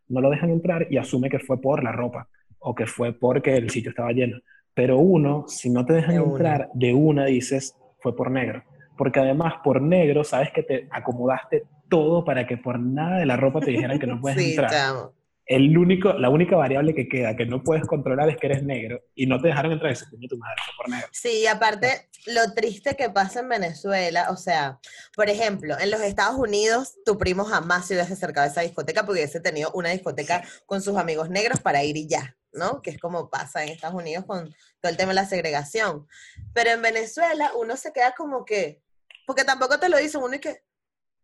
no 0.09 0.21
lo 0.21 0.31
dejan 0.31 0.51
entrar 0.51 0.87
y 0.91 0.99
asume 0.99 1.29
que 1.29 1.39
fue 1.39 1.61
por 1.61 1.83
la 1.83 1.93
ropa 1.93 2.29
o 2.59 2.75
que 2.75 2.87
fue 2.87 3.13
porque 3.13 3.57
el 3.57 3.71
sitio 3.71 3.91
estaba 3.91 4.13
lleno. 4.13 4.39
Pero 4.75 4.99
uno, 4.99 5.45
si 5.49 5.71
no 5.71 5.87
te 5.87 5.95
dejan 5.95 6.17
entrar, 6.17 6.69
de 6.75 6.93
una 6.93 7.25
dices, 7.25 7.75
fue 8.01 8.15
por 8.15 8.31
negro. 8.31 8.63
Porque 8.99 9.21
además, 9.21 9.55
por 9.65 9.81
negro, 9.81 10.23
sabes 10.23 10.51
que 10.53 10.63
te 10.63 10.87
acomodaste 10.91 11.65
todo 11.89 12.25
para 12.25 12.47
que 12.47 12.57
por 12.57 12.79
nada 12.79 13.19
de 13.19 13.27
la 13.27 13.37
ropa 13.37 13.61
te 13.61 13.71
dijeran 13.71 13.99
que 13.99 14.07
no 14.07 14.21
puedes 14.21 14.39
sí, 14.39 14.51
entrar 14.51 15.11
el 15.47 15.79
único, 15.79 16.13
la 16.15 16.29
única 16.29 16.57
variable 16.57 16.95
que 16.95 17.09
queda 17.09 17.37
que 17.37 17.47
no 17.47 17.63
puedes 17.63 17.87
controlar 17.87 18.29
es 18.29 18.37
que 18.37 18.47
eres 18.47 18.65
negro 18.65 19.01
y 19.15 19.27
no 19.27 19.41
te 19.41 19.49
dejaron 19.49 19.73
entrar 19.73 19.93
ese 19.93 20.05
coño 20.11 20.29
tu 20.29 20.37
madre 20.37 20.57
por 20.77 20.89
negro. 20.89 21.07
Sí, 21.13 21.47
aparte 21.47 22.09
lo 22.27 22.53
triste 22.53 22.97
que 22.97 23.11
pasa 23.11 23.41
en 23.41 23.49
Venezuela, 23.49 24.31
o 24.31 24.37
sea, 24.37 24.81
por 25.15 25.31
ejemplo, 25.31 25.79
en 25.79 25.93
los 25.93 26.01
Estados 26.01 26.37
Unidos 26.37 26.97
tu 27.05 27.17
primo 27.17 27.45
jamás 27.45 27.87
se 27.87 27.95
hubiese 27.95 28.15
acercado 28.15 28.47
a 28.47 28.51
esa 28.51 28.63
discoteca 28.63 29.07
porque 29.07 29.21
hubiese 29.21 29.41
tenido 29.41 29.71
una 29.73 29.91
discoteca 29.91 30.43
con 30.67 30.83
sus 30.83 30.97
amigos 30.97 31.31
negros 31.31 31.61
para 31.61 31.85
ir 31.85 31.97
y 31.97 32.09
ya, 32.09 32.37
¿no? 32.53 32.83
Que 32.83 32.91
es 32.91 32.99
como 32.99 33.31
pasa 33.31 33.63
en 33.63 33.69
Estados 33.69 33.95
Unidos 33.95 34.25
con 34.27 34.53
todo 34.81 34.91
el 34.91 34.97
tema 34.97 35.11
de 35.11 35.17
la 35.17 35.27
segregación. 35.27 36.09
Pero 36.53 36.71
en 36.71 36.83
Venezuela 36.83 37.53
uno 37.57 37.77
se 37.77 37.93
queda 37.93 38.15
como 38.17 38.45
que, 38.45 38.83
porque 39.27 39.45
tampoco 39.45 39.79
te 39.79 39.89
lo 39.89 39.97
dicen 39.97 40.23
uno 40.23 40.35
y 40.35 40.41
que, 40.41 40.63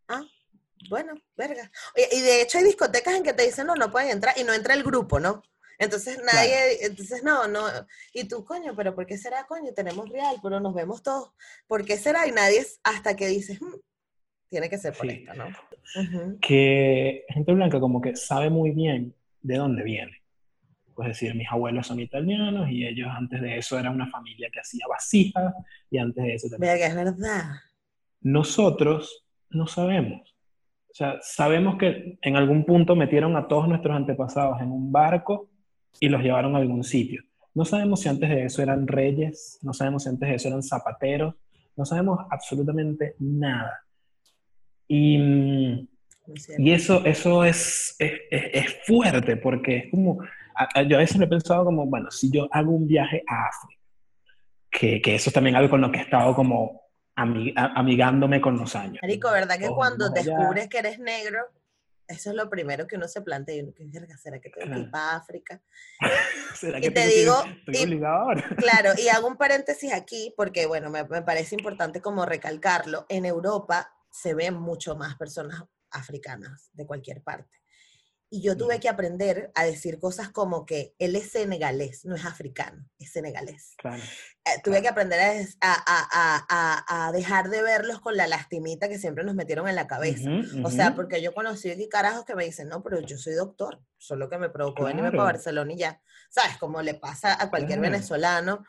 ah, 0.07 0.23
bueno, 0.89 1.13
verga. 1.35 1.71
y 2.11 2.21
de 2.21 2.41
hecho 2.41 2.57
hay 2.57 2.63
discotecas 2.63 3.15
en 3.15 3.23
que 3.23 3.33
te 3.33 3.45
dicen, 3.45 3.67
no, 3.67 3.75
no 3.75 3.91
pueden 3.91 4.09
entrar, 4.09 4.37
y 4.37 4.43
no 4.43 4.53
entra 4.53 4.73
el 4.73 4.83
grupo, 4.83 5.19
¿no? 5.19 5.43
Entonces 5.79 6.19
nadie, 6.23 6.85
entonces 6.85 7.23
no, 7.23 7.47
no, 7.47 7.65
y 8.13 8.25
tú, 8.27 8.45
coño, 8.45 8.73
pero 8.75 8.95
¿por 8.95 9.05
qué 9.05 9.17
será, 9.17 9.45
coño? 9.45 9.73
Tenemos 9.73 10.07
real, 10.09 10.37
pero 10.41 10.59
nos 10.59 10.73
vemos 10.73 11.01
todos. 11.01 11.31
¿Por 11.67 11.83
qué 11.83 11.97
será? 11.97 12.27
Y 12.27 12.31
nadie 12.31 12.59
es 12.59 12.79
hasta 12.83 13.15
que 13.15 13.27
dices, 13.27 13.59
hmm, 13.61 13.75
tiene 14.49 14.69
que 14.69 14.77
ser 14.77 14.93
por 14.93 15.09
esto, 15.09 15.33
¿no? 15.33 15.45
Que 16.39 17.25
gente 17.29 17.51
blanca 17.53 17.79
como 17.79 18.01
que 18.01 18.15
sabe 18.15 18.49
muy 18.49 18.71
bien 18.71 19.15
de 19.41 19.57
dónde 19.57 19.83
viene. 19.83 20.21
Pues 20.95 21.07
decir, 21.07 21.33
mis 21.33 21.51
abuelos 21.51 21.87
son 21.87 21.99
italianos 21.99 22.69
y 22.69 22.85
ellos 22.85 23.07
antes 23.11 23.41
de 23.41 23.57
eso 23.57 23.79
era 23.79 23.89
una 23.89 24.07
familia 24.11 24.49
que 24.53 24.59
hacía 24.59 24.85
vasijas 24.87 25.53
y 25.89 25.97
antes 25.97 26.23
de 26.23 26.35
eso 26.35 26.49
también. 26.49 26.73
Verga, 26.73 26.87
es 26.87 26.95
verdad. 26.95 27.43
Nosotros 28.21 29.25
no 29.49 29.65
sabemos 29.65 30.32
o 30.93 30.95
sea, 30.95 31.17
sabemos 31.23 31.79
que 31.79 32.19
en 32.21 32.35
algún 32.35 32.65
punto 32.65 32.95
metieron 32.95 33.35
a 33.35 33.47
todos 33.47 33.67
nuestros 33.67 33.95
antepasados 33.95 34.61
en 34.61 34.69
un 34.69 34.91
barco 34.91 35.49
y 35.99 36.07
los 36.07 36.21
llevaron 36.21 36.55
a 36.55 36.59
algún 36.59 36.83
sitio. 36.83 37.23
No 37.55 37.65
sabemos 37.65 38.01
si 38.01 38.09
antes 38.09 38.29
de 38.29 38.45
eso 38.45 38.61
eran 38.61 38.85
reyes, 38.87 39.57
no 39.63 39.73
sabemos 39.73 40.03
si 40.03 40.09
antes 40.09 40.29
de 40.29 40.35
eso 40.35 40.49
eran 40.49 40.61
zapateros, 40.61 41.33
no 41.75 41.83
sabemos 41.83 42.19
absolutamente 42.29 43.15
nada. 43.17 43.81
Y, 44.87 45.89
y 46.59 46.71
eso, 46.71 47.03
eso 47.05 47.43
es, 47.43 47.95
es, 47.97 48.13
es, 48.29 48.75
fuerte 48.85 49.35
porque 49.37 49.77
es 49.77 49.89
como, 49.89 50.19
yo 50.87 50.97
a 50.97 50.99
veces 50.99 51.17
me 51.17 51.25
he 51.25 51.27
pensado 51.27 51.65
como, 51.65 51.87
bueno, 51.87 52.11
si 52.11 52.29
yo 52.29 52.47
hago 52.51 52.71
un 52.71 52.85
viaje 52.85 53.23
a 53.27 53.47
África, 53.47 53.81
que, 54.69 55.01
que 55.01 55.15
eso 55.15 55.31
es 55.31 55.33
también 55.33 55.55
algo 55.55 55.71
con 55.71 55.81
lo 55.81 55.91
que 55.91 55.97
he 55.97 56.03
estado 56.03 56.35
como 56.35 56.82
amigándome 57.15 58.41
con 58.41 58.57
los 58.57 58.75
años. 58.75 58.99
Marico, 59.01 59.31
¿verdad 59.31 59.57
que 59.59 59.69
cuando 59.69 60.09
descubres 60.09 60.67
que 60.67 60.79
eres 60.79 60.99
negro, 60.99 61.39
eso 62.07 62.31
es 62.31 62.35
lo 62.35 62.49
primero 62.49 62.85
que 62.87 62.95
uno 62.95 63.07
se 63.07 63.21
plantea 63.21 63.55
y 63.55 63.61
uno 63.61 63.73
que 63.73 64.17
¿será 64.17 64.39
que 64.39 64.49
tengo 64.49 64.73
que 64.73 64.79
ir 64.81 64.91
para 64.91 65.15
África? 65.15 65.61
¿Será 66.55 66.81
que 66.81 66.87
y 66.87 66.91
te 66.91 67.07
digo, 67.07 67.43
y, 67.67 67.99
claro, 68.57 68.91
y 68.97 69.07
hago 69.07 69.27
un 69.27 69.37
paréntesis 69.37 69.93
aquí 69.93 70.33
porque, 70.35 70.65
bueno, 70.65 70.89
me, 70.89 71.03
me 71.05 71.21
parece 71.21 71.55
importante 71.55 72.01
como 72.01 72.25
recalcarlo, 72.25 73.05
en 73.09 73.25
Europa 73.25 73.93
se 74.09 74.33
ven 74.33 74.55
mucho 74.55 74.95
más 74.95 75.15
personas 75.15 75.63
africanas 75.91 76.69
de 76.73 76.85
cualquier 76.85 77.21
parte. 77.21 77.62
Y 78.33 78.41
yo 78.41 78.57
tuve 78.57 78.79
que 78.79 78.89
aprender 78.89 79.51
a 79.53 79.63
decir 79.63 79.99
cosas 79.99 80.29
como 80.29 80.65
que 80.65 80.95
él 80.97 81.15
es 81.15 81.29
senegalés, 81.29 82.03
no 82.03 82.15
es 82.15 82.25
africano, 82.25 82.83
es 82.97 83.11
senegalés. 83.11 83.75
Eh, 83.83 84.59
tuve 84.63 84.81
que 84.81 84.87
aprender 84.87 85.19
a, 85.61 87.11
dejar 87.13 87.51
de 87.51 87.61
verlos 87.61 88.01
con 88.01 88.17
la 88.17 88.25
lastimita 88.25 88.89
que 88.89 88.97
siempre 88.97 89.23
nos 89.23 89.35
metieron 89.35 89.69
en 89.69 89.75
la 89.75 89.85
cabeza. 89.85 90.31
O 90.63 90.71
sea, 90.71 90.95
porque 90.95 91.21
yo 91.21 91.35
conocí 91.35 91.69
aquí 91.69 91.87
carajos 91.87 92.25
que 92.25 92.33
me 92.33 92.43
dicen, 92.43 92.69
no, 92.69 92.81
pero 92.81 93.01
yo 93.01 93.19
soy 93.19 93.35
doctor, 93.35 93.79
solo 93.99 94.27
que 94.31 94.39
me 94.39 94.49
provocó 94.49 94.85
venirme 94.85 95.11
para 95.11 95.25
Barcelona 95.25 95.71
y 95.71 95.77
ya. 95.77 96.01
¿Sabes? 96.31 96.57
Como 96.57 96.81
le 96.81 96.95
pasa 96.95 97.39
a 97.39 97.51
cualquier 97.51 97.81
venezolano. 97.81 98.65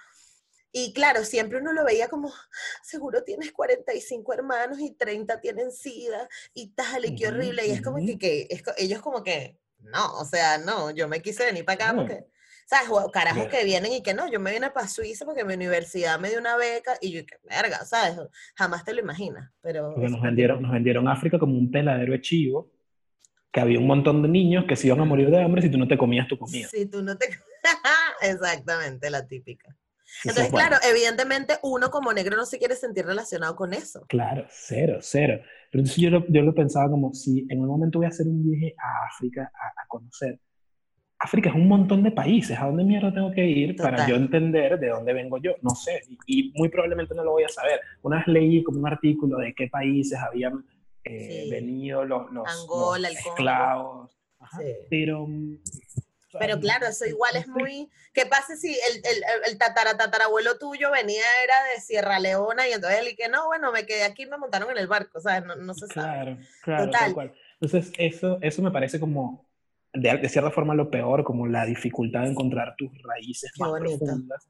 Y 0.77 0.93
claro, 0.93 1.23
siempre 1.23 1.61
uno 1.61 1.73
lo 1.73 1.85
veía 1.85 2.09
como, 2.09 2.33
seguro 2.83 3.23
tienes 3.23 3.53
45 3.53 4.35
hermanos 4.35 4.81
y 4.81 4.91
30 4.91 5.41
tienen 5.41 5.71
SIDA 5.71 6.29
y 6.53 6.75
tal, 6.75 7.05
y 7.05 7.15
qué 7.15 7.29
horrible. 7.29 7.65
Y 7.65 7.71
es 7.71 7.81
como 7.81 8.05
que, 8.05 8.19
que 8.19 8.49
ellos 8.79 9.01
como 9.01 9.23
que, 9.23 9.57
no, 9.79 10.19
o 10.19 10.25
sea, 10.25 10.59
no, 10.59 10.91
yo 10.91 11.07
me 11.07 11.23
quise 11.23 11.45
venir 11.45 11.65
para 11.65 11.91
acá 11.91 11.95
porque, 11.95 12.25
¿sabes? 12.67 12.89
Carajos 13.13 13.47
que 13.47 13.63
vienen 13.63 13.93
y 13.93 14.03
que 14.03 14.15
no, 14.15 14.29
yo 14.29 14.41
me 14.41 14.51
vine 14.51 14.69
para 14.73 14.89
Suiza 14.89 15.25
porque 15.25 15.45
mi 15.45 15.55
universidad 15.55 16.19
me 16.19 16.29
dio 16.29 16.41
una 16.41 16.57
beca 16.57 16.99
y 17.01 17.13
yo, 17.13 17.25
qué 17.25 17.37
verga, 17.45 17.85
¿sabes? 17.85 18.19
Jamás 18.57 18.85
te 18.85 18.95
lo 18.95 19.01
imaginas, 19.01 19.53
pero... 19.61 19.95
Porque 19.95 20.11
nos 20.11 20.23
vendieron, 20.23 20.61
nos 20.61 20.73
vendieron 20.73 21.07
África 21.07 21.39
como 21.39 21.57
un 21.57 21.71
peladero 21.71 22.15
de 22.15 22.21
chivo, 22.21 22.73
que 23.53 23.61
había 23.61 23.79
un 23.79 23.87
montón 23.87 24.23
de 24.23 24.29
niños 24.29 24.65
que 24.69 24.75
se 24.75 24.89
iban 24.89 24.99
a 24.99 25.05
morir 25.05 25.31
de 25.31 25.41
hambre 25.41 25.63
si 25.63 25.71
tú 25.71 25.79
no 25.79 25.87
te 25.87 25.97
comías 25.97 26.27
tu 26.27 26.37
comida. 26.37 26.67
Si 26.67 26.87
tú 26.87 27.01
no 27.01 27.17
te... 27.17 27.29
Exactamente, 28.23 29.09
la 29.09 29.25
típica. 29.25 29.77
Entonces, 30.23 30.53
claro, 30.53 30.77
evidentemente 30.89 31.55
uno 31.63 31.91
como 31.91 32.13
negro 32.13 32.37
no 32.37 32.47
se 32.47 32.59
quiere 32.59 32.77
sentir 32.77 33.05
relacionado 33.05 33.57
con 33.57 33.73
eso. 33.75 34.05
Claro, 34.09 34.47
cero, 34.49 34.99
cero. 35.01 35.41
Pero 35.71 35.83
entonces 35.83 35.97
yo 35.97 36.11
lo, 36.11 36.27
yo 36.29 36.43
lo 36.43 36.55
pensaba 36.55 36.89
como 36.91 37.13
si 37.13 37.47
en 37.49 37.61
un 37.61 37.67
momento 37.67 37.99
voy 37.99 38.07
a 38.07 38.11
hacer 38.11 38.27
un 38.27 38.43
viaje 38.43 38.75
a 38.79 39.09
África 39.09 39.51
a, 39.53 39.87
conocer. 39.89 40.39
África 41.19 41.51
es 41.51 41.55
un 41.55 41.69
montón 41.69 42.03
de 42.03 42.13
países. 42.13 42.59
¿A 42.59 42.67
dónde 42.67 42.85
mierda 42.85 43.13
tengo 43.13 43.33
que 43.33 43.45
ir 43.45 43.77
para 43.77 44.07
yo 44.07 44.17
entender 44.17 44.79
de 44.79 44.89
dónde 44.89 45.13
vengo 45.13 45.39
yo? 45.39 45.53
No 45.63 45.71
sé. 45.71 46.03
Y, 46.27 46.53
muy 46.55 46.69
probablemente 46.69 47.15
no 47.15 47.25
lo 47.25 47.33
voy 47.33 47.45
a 47.45 47.49
saber. 47.49 47.81
Una 48.03 48.19
vez 48.19 48.27
leí 48.29 48.63
como 48.63 48.79
un 48.79 48.87
artículo 48.87 49.39
de 49.39 49.55
qué 49.55 49.69
países 49.69 50.19
habían 50.19 50.65
eh, 51.03 51.49
venido 51.51 52.05
los, 52.05 52.31
los, 52.33 52.47
Angola, 52.47 53.09
los 53.09 53.19
esclavos. 53.19 54.11
Pero 54.91 55.27
mm, 55.27 55.57
pero 55.95 56.04
claro, 56.61 56.87
eso 56.87 57.07
igual 57.07 57.37
es 57.37 57.49
muy... 57.49 57.91
¿Qué 58.13 58.27
pasa 58.27 58.57
si 58.57 58.69
el, 58.69 58.97
el, 58.97 59.23
el 59.51 59.59
tataratatarabuelo 59.59 60.59
tuyo 60.59 60.91
venía, 60.91 61.25
era 61.43 61.55
de 61.73 61.81
Sierra 61.81 62.19
Leona 62.21 62.69
y 62.69 62.73
entonces 62.73 63.01
él 63.01 63.09
y 63.09 63.17
que 63.17 63.29
no, 63.29 63.47
bueno, 63.47 63.73
me 63.73 63.87
quedé 63.87 64.05
aquí 64.05 64.27
me 64.27 64.39
montaron 64.39 64.71
en 64.71 64.79
el 64.79 64.87
barco, 64.87 65.21
¿sabes? 65.21 65.45
No, 65.45 65.57
no 65.57 65.75
se 65.75 65.87
sabe. 65.89 66.39
Claro, 66.63 66.91
claro, 66.91 67.33
Entonces, 67.61 67.93
eso, 67.99 68.39
eso 68.41 68.63
me 68.63 68.71
parece 68.71 69.01
como, 69.01 69.49
de, 69.93 70.17
de, 70.19 70.29
cierta 70.29 70.51
forma, 70.51 70.75
lo 70.75 70.91
peor, 70.91 71.25
como 71.25 71.47
la 71.47 71.67
dificultad 71.67 72.23
de 72.23 72.31
encontrar 72.31 72.75
tus 72.77 72.91
raíces 73.03 73.53
más 73.59 73.73
profundas. 73.81 74.49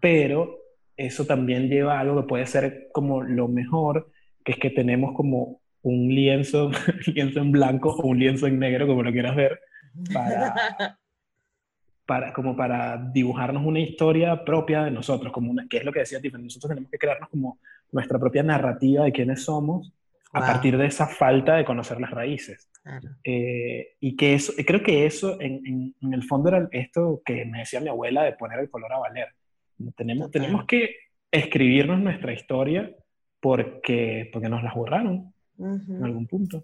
Pero 0.00 0.58
eso 0.96 1.24
también 1.26 1.68
lleva 1.68 1.96
a 1.96 2.00
algo 2.00 2.20
que 2.20 2.28
puede 2.28 2.46
ser 2.46 2.88
como 2.92 3.22
lo 3.22 3.48
mejor, 3.48 4.10
que 4.44 4.52
es 4.52 4.58
que 4.58 4.70
tenemos 4.70 5.14
como 5.14 5.60
un 5.82 6.08
lienzo, 6.08 6.70
lienzo 7.06 7.40
en 7.40 7.52
blanco 7.52 7.90
o 7.90 8.06
un 8.06 8.18
lienzo 8.18 8.46
en 8.46 8.58
negro, 8.58 8.86
como 8.86 9.02
lo 9.02 9.12
quieras 9.12 9.36
ver, 9.36 9.60
para, 10.12 10.98
para, 12.06 12.32
como 12.32 12.56
para 12.56 12.96
dibujarnos 12.96 13.64
una 13.64 13.80
historia 13.80 14.44
propia 14.44 14.84
de 14.84 14.90
nosotros, 14.90 15.32
como 15.32 15.50
una, 15.50 15.66
que 15.68 15.78
es 15.78 15.84
lo 15.84 15.92
que 15.92 16.00
decía 16.00 16.20
Tiffany, 16.20 16.44
nosotros 16.44 16.70
tenemos 16.70 16.90
que 16.90 16.98
crearnos 16.98 17.28
como 17.28 17.58
nuestra 17.92 18.18
propia 18.18 18.42
narrativa 18.42 19.04
de 19.04 19.12
quiénes 19.12 19.44
somos 19.44 19.92
a 20.32 20.40
partir 20.40 20.76
de 20.76 20.86
esa 20.86 21.06
falta 21.06 21.56
de 21.56 21.64
conocer 21.64 22.00
las 22.00 22.10
raíces. 22.10 22.68
Eh, 23.24 23.96
y 24.00 24.16
que 24.16 24.34
eso, 24.34 24.52
creo 24.66 24.82
que 24.82 25.06
eso 25.06 25.40
en, 25.40 25.94
en, 26.00 26.14
el 26.14 26.22
fondo 26.22 26.48
era 26.48 26.68
esto 26.72 27.22
que 27.24 27.44
me 27.44 27.60
decía 27.60 27.80
mi 27.80 27.88
abuela 27.88 28.22
de 28.22 28.32
poner 28.32 28.58
el 28.60 28.70
color 28.70 28.92
a 28.92 28.98
valer. 28.98 29.28
Tenemos, 29.96 30.30
tenemos 30.30 30.64
que 30.64 30.96
escribirnos 31.30 32.00
nuestra 32.00 32.32
historia 32.32 32.90
porque, 33.40 34.28
porque 34.32 34.48
nos 34.48 34.62
la 34.62 34.72
borraron 34.72 35.32
en 35.58 36.04
algún 36.04 36.26
punto. 36.26 36.62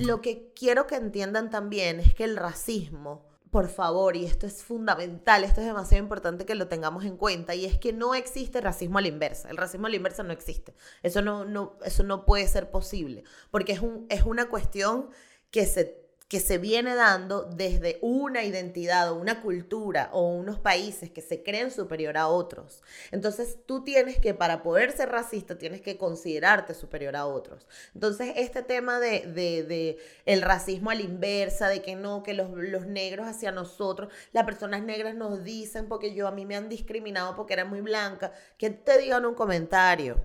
Lo 0.00 0.20
que 0.20 0.52
quiero 0.54 0.86
que 0.86 0.96
entiendan 0.96 1.50
también 1.50 2.00
es 2.00 2.14
que 2.14 2.24
el 2.24 2.36
racismo 2.36 3.30
por 3.50 3.68
favor, 3.68 4.16
y 4.16 4.24
esto 4.24 4.46
es 4.46 4.62
fundamental, 4.62 5.42
esto 5.42 5.60
es 5.60 5.66
demasiado 5.66 6.02
importante 6.02 6.46
que 6.46 6.54
lo 6.54 6.68
tengamos 6.68 7.04
en 7.04 7.16
cuenta, 7.16 7.54
y 7.54 7.64
es 7.64 7.78
que 7.78 7.92
no 7.92 8.14
existe 8.14 8.60
racismo 8.60 8.98
a 8.98 9.02
la 9.02 9.08
inversa. 9.08 9.50
El 9.50 9.56
racismo 9.56 9.88
a 9.88 9.90
la 9.90 9.96
inversa 9.96 10.22
no 10.22 10.32
existe. 10.32 10.74
Eso 11.02 11.20
no, 11.20 11.44
no, 11.44 11.76
eso 11.84 12.04
no 12.04 12.24
puede 12.24 12.46
ser 12.46 12.70
posible, 12.70 13.24
porque 13.50 13.72
es, 13.72 13.80
un, 13.80 14.06
es 14.08 14.22
una 14.22 14.48
cuestión 14.48 15.10
que 15.50 15.66
se 15.66 15.99
que 16.30 16.38
se 16.38 16.58
viene 16.58 16.94
dando 16.94 17.42
desde 17.42 17.98
una 18.02 18.44
identidad 18.44 19.10
o 19.10 19.16
una 19.16 19.42
cultura 19.42 20.10
o 20.12 20.28
unos 20.28 20.60
países 20.60 21.10
que 21.10 21.22
se 21.22 21.42
creen 21.42 21.72
superior 21.72 22.16
a 22.16 22.28
otros. 22.28 22.84
Entonces 23.10 23.58
tú 23.66 23.82
tienes 23.82 24.20
que, 24.20 24.32
para 24.32 24.62
poder 24.62 24.92
ser 24.92 25.08
racista, 25.08 25.58
tienes 25.58 25.80
que 25.80 25.98
considerarte 25.98 26.72
superior 26.74 27.16
a 27.16 27.26
otros. 27.26 27.66
Entonces 27.96 28.32
este 28.36 28.62
tema 28.62 29.00
de, 29.00 29.26
de, 29.26 29.98
el 30.24 30.42
racismo 30.42 30.90
a 30.90 30.94
la 30.94 31.02
inversa, 31.02 31.68
de 31.68 31.82
que 31.82 31.96
no, 31.96 32.22
que 32.22 32.32
los, 32.32 32.48
los 32.52 32.86
negros 32.86 33.26
hacia 33.26 33.50
nosotros, 33.50 34.12
las 34.30 34.44
personas 34.44 34.84
negras 34.84 35.16
nos 35.16 35.42
dicen 35.42 35.88
porque 35.88 36.14
yo 36.14 36.28
a 36.28 36.30
mí 36.30 36.46
me 36.46 36.54
han 36.54 36.68
discriminado 36.68 37.34
porque 37.34 37.54
era 37.54 37.64
muy 37.64 37.80
blanca, 37.80 38.32
que 38.56 38.70
te 38.70 38.98
digan 38.98 39.26
un 39.26 39.34
comentario, 39.34 40.24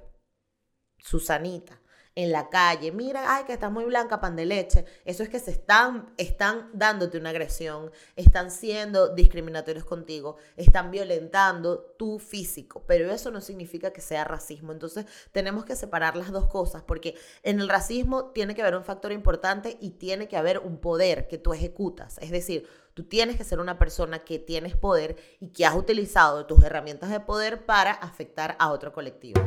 Susanita 1.00 1.82
en 2.16 2.32
la 2.32 2.50
calle, 2.50 2.94
mira, 2.94 3.36
ay, 3.36 3.44
que 3.44 3.52
estás 3.52 3.72
muy 3.72 3.84
blanca, 3.84 4.22
pan 4.22 4.38
de 4.38 4.46
leche. 4.46 4.86
Eso 5.04 5.22
es 5.22 5.30
que 5.30 5.40
se 5.40 5.52
están, 5.52 6.14
están 6.18 6.70
dándote 6.74 7.18
una 7.18 7.32
agresión, 7.32 7.92
están 8.16 8.52
siendo 8.52 9.10
discriminatorios 9.10 9.84
contigo, 9.84 10.38
están 10.56 10.92
violentando 10.92 11.82
tu 11.98 12.18
físico, 12.20 12.84
pero 12.88 13.12
eso 13.12 13.32
no 13.32 13.42
significa 13.42 13.92
que 13.92 14.00
sea 14.00 14.24
racismo. 14.24 14.72
Entonces 14.72 15.06
tenemos 15.34 15.66
que 15.66 15.76
separar 15.76 16.16
las 16.16 16.32
dos 16.32 16.48
cosas, 16.48 16.84
porque 16.84 17.16
en 17.44 17.60
el 17.60 17.68
racismo 17.68 18.32
tiene 18.32 18.56
que 18.56 18.62
haber 18.62 18.76
un 18.76 18.86
factor 18.86 19.12
importante 19.12 19.78
y 19.82 19.92
tiene 19.92 20.30
que 20.30 20.38
haber 20.38 20.60
un 20.60 20.78
poder 20.78 21.28
que 21.28 21.38
tú 21.38 21.54
ejecutas. 21.54 22.18
Es 22.20 22.32
decir, 22.32 22.66
tú 22.94 23.04
tienes 23.04 23.36
que 23.36 23.44
ser 23.44 23.60
una 23.60 23.78
persona 23.78 24.20
que 24.20 24.40
tienes 24.40 24.78
poder 24.78 25.18
y 25.42 25.50
que 25.50 25.66
has 25.66 25.76
utilizado 25.76 26.46
tus 26.46 26.64
herramientas 26.64 27.10
de 27.10 27.20
poder 27.20 27.66
para 27.66 27.92
afectar 27.92 28.56
a 28.58 28.72
otro 28.72 28.94
colectivo. 28.94 29.42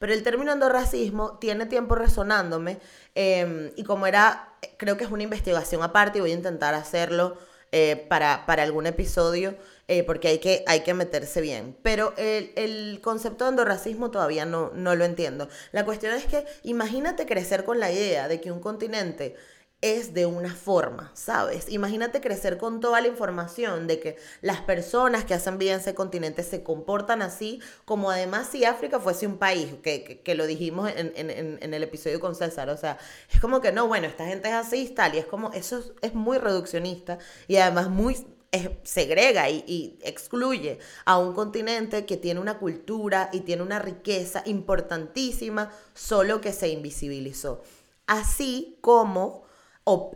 Pero 0.00 0.14
el 0.14 0.22
término 0.22 0.50
endorracismo 0.50 1.36
tiene 1.38 1.66
tiempo 1.66 1.94
resonándome 1.94 2.78
em, 3.14 3.70
y 3.76 3.84
como 3.84 4.06
era, 4.06 4.54
creo 4.78 4.96
que 4.96 5.04
es 5.04 5.10
una 5.10 5.24
investigación 5.24 5.82
aparte 5.82 6.18
y 6.18 6.20
voy 6.22 6.30
a 6.30 6.34
intentar 6.34 6.74
hacerlo 6.74 7.36
eh, 7.70 8.06
para, 8.08 8.46
para, 8.46 8.62
algún 8.62 8.86
episodio 8.86 9.56
eh, 9.88 10.02
porque 10.02 10.28
hay 10.28 10.38
que, 10.38 10.64
hay 10.66 10.80
que 10.80 10.94
meterse 10.94 11.42
bien. 11.42 11.76
Pero 11.82 12.14
el, 12.16 12.50
el 12.56 13.00
concepto 13.02 13.44
de 13.44 13.50
endorracismo 13.50 14.10
todavía 14.10 14.46
no, 14.46 14.70
no 14.74 14.96
lo 14.96 15.04
entiendo. 15.04 15.50
La 15.70 15.84
cuestión 15.84 16.14
es 16.14 16.24
que 16.24 16.46
imagínate 16.62 17.26
crecer 17.26 17.64
con 17.64 17.78
la 17.78 17.92
idea 17.92 18.26
de 18.26 18.40
que 18.40 18.52
un 18.52 18.60
continente 18.60 19.36
es 19.82 20.12
de 20.12 20.26
una 20.26 20.54
forma, 20.54 21.10
¿sabes? 21.14 21.70
Imagínate 21.70 22.20
crecer 22.20 22.58
con 22.58 22.80
toda 22.80 23.00
la 23.00 23.08
información 23.08 23.86
de 23.86 23.98
que 23.98 24.16
las 24.42 24.60
personas 24.60 25.24
que 25.24 25.32
hacen 25.32 25.56
vida 25.56 25.72
en 25.72 25.80
ese 25.80 25.94
continente 25.94 26.42
se 26.42 26.62
comportan 26.62 27.22
así, 27.22 27.60
como 27.86 28.10
además 28.10 28.48
si 28.50 28.64
África 28.64 29.00
fuese 29.00 29.26
un 29.26 29.38
país, 29.38 29.68
que, 29.82 30.20
que, 30.22 30.34
lo 30.34 30.46
dijimos 30.46 30.90
en, 30.94 31.12
en, 31.16 31.74
el 31.74 31.82
episodio 31.82 32.20
con 32.20 32.34
César, 32.34 32.68
o 32.68 32.76
sea, 32.76 32.98
es 33.32 33.40
como 33.40 33.62
que 33.62 33.72
no, 33.72 33.88
bueno, 33.88 34.06
esta 34.06 34.26
gente 34.26 34.48
es 34.48 34.54
así 34.54 34.82
y 34.82 34.88
tal, 34.90 35.14
y 35.14 35.18
es 35.18 35.26
como, 35.26 35.50
eso 35.52 35.82
es, 36.02 36.14
muy 36.14 36.36
reduccionista 36.36 37.18
y 37.48 37.56
además 37.56 37.88
muy 37.88 38.16
segrega 38.82 39.48
y, 39.48 39.64
y, 39.66 39.98
excluye 40.02 40.78
a 41.06 41.16
un 41.16 41.32
continente 41.32 42.04
que 42.04 42.18
tiene 42.18 42.40
una 42.40 42.58
cultura 42.58 43.30
y 43.32 43.40
tiene 43.40 43.62
una 43.62 43.78
riqueza 43.78 44.42
importantísima, 44.44 45.70
solo 45.94 46.40
que 46.42 46.52
se 46.52 46.68
invisibilizó. 46.68 47.62
Así 48.06 48.76
como 48.80 49.48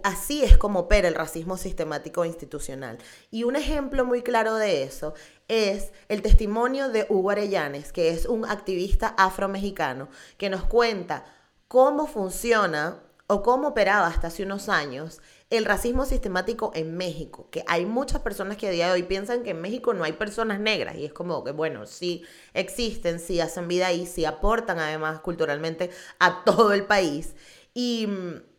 así 0.03 0.45
es 0.45 0.57
como 0.57 0.81
opera 0.81 1.09
el 1.09 1.15
racismo 1.15 1.57
sistemático 1.57 2.25
institucional. 2.25 2.99
Y 3.31 3.45
un 3.45 3.57
ejemplo 3.57 4.05
muy 4.05 4.23
claro 4.23 4.57
de 4.57 4.83
eso 4.83 5.15
es 5.49 5.93
el 6.09 6.23
testimonio 6.23 6.89
de 6.89 7.07
Hugo 7.09 7.31
Arellanes, 7.31 7.93
que 7.93 8.11
es 8.11 8.27
un 8.27 8.45
activista 8.45 9.15
afromexicano, 9.17 10.09
que 10.39 10.51
nos 10.51 10.65
cuenta 10.65 11.25
cómo 11.69 12.07
funciona 12.07 13.03
o 13.27 13.43
cómo 13.43 13.69
operaba 13.69 14.07
hasta 14.07 14.29
hace 14.29 14.43
unos 14.43 14.69
años 14.69 15.21
el 15.51 15.65
racismo 15.65 16.05
sistemático 16.05 16.73
en 16.75 16.97
México, 16.97 17.49
que 17.51 17.65
hay 17.67 17.87
muchas 17.87 18.21
personas 18.23 18.57
que 18.57 18.69
a 18.69 18.71
día 18.71 18.87
de 18.87 18.93
hoy 18.93 19.03
piensan 19.05 19.43
que 19.43 19.51
en 19.51 19.61
México 19.61 19.95
no 19.95 20.05
hay 20.05 20.13
personas 20.13 20.59
negras 20.59 20.97
y 20.97 21.05
es 21.05 21.13
como 21.13 21.45
que, 21.45 21.53
bueno, 21.53 21.87
sí 21.87 22.25
existen, 22.55 23.21
sí 23.21 23.41
hacen 23.41 23.69
vida 23.69 23.87
ahí, 23.87 24.07
sí 24.07 24.25
aportan 24.25 24.79
además 24.79 25.21
culturalmente 25.21 25.91
a 26.19 26.43
todo 26.45 26.73
el 26.73 26.87
país. 26.87 27.35
Y 27.73 28.07
mm, 28.07 28.54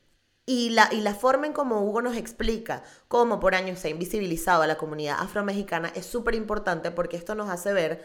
y 0.45 0.69
la, 0.69 0.89
y 0.91 1.01
la 1.01 1.15
forma 1.15 1.47
en 1.47 1.53
cómo 1.53 1.81
Hugo 1.81 2.01
nos 2.01 2.15
explica 2.15 2.83
cómo 3.07 3.39
por 3.39 3.55
años 3.55 3.79
se 3.79 3.87
ha 3.87 3.91
invisibilizado 3.91 4.61
a 4.61 4.67
la 4.67 4.77
comunidad 4.77 5.17
afromexicana 5.19 5.91
es 5.95 6.05
súper 6.05 6.35
importante 6.35 6.91
porque 6.91 7.17
esto 7.17 7.33
nos 7.33 7.49
hace 7.49 7.73
ver, 7.73 8.03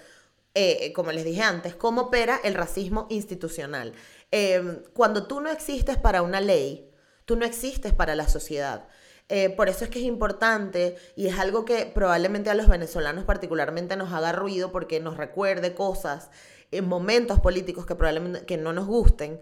eh, 0.55 0.92
como 0.94 1.12
les 1.12 1.24
dije 1.24 1.42
antes, 1.42 1.74
cómo 1.74 2.03
opera 2.03 2.40
el 2.42 2.55
racismo 2.55 3.07
institucional. 3.11 3.92
Em, 4.31 4.83
cuando 4.94 5.26
tú 5.26 5.40
no 5.40 5.50
existes 5.50 5.98
para 5.98 6.22
una 6.22 6.40
ley, 6.40 6.90
tú 7.26 7.37
no 7.37 7.44
existes 7.44 7.92
para 7.92 8.14
la 8.14 8.29
sociedad. 8.29 8.88
Eh, 9.29 9.50
por 9.50 9.68
eso 9.68 9.85
es 9.85 9.90
que 9.90 10.00
es 10.00 10.07
importante 10.07 10.96
y 11.14 11.29
es 11.29 11.38
algo 11.38 11.64
que 11.64 11.87
probablemente 11.87 12.50
a 12.50 12.55
los 12.55 12.68
venezolanos 12.68 13.24
particularmente 13.24 13.96
nos 13.96 14.12
haga 14.12 14.33
ruido 14.33 14.72
porque 14.72 14.98
nos 14.98 15.16
recuerde 15.16 15.74
cosas 15.74 16.31
en 16.72 16.88
momentos 16.88 17.38
políticos 17.38 17.87
que 17.87 17.94
probablemente 17.94 18.44
que 18.44 18.57
no 18.57 18.72
nos 18.72 18.87
gusten, 18.87 19.40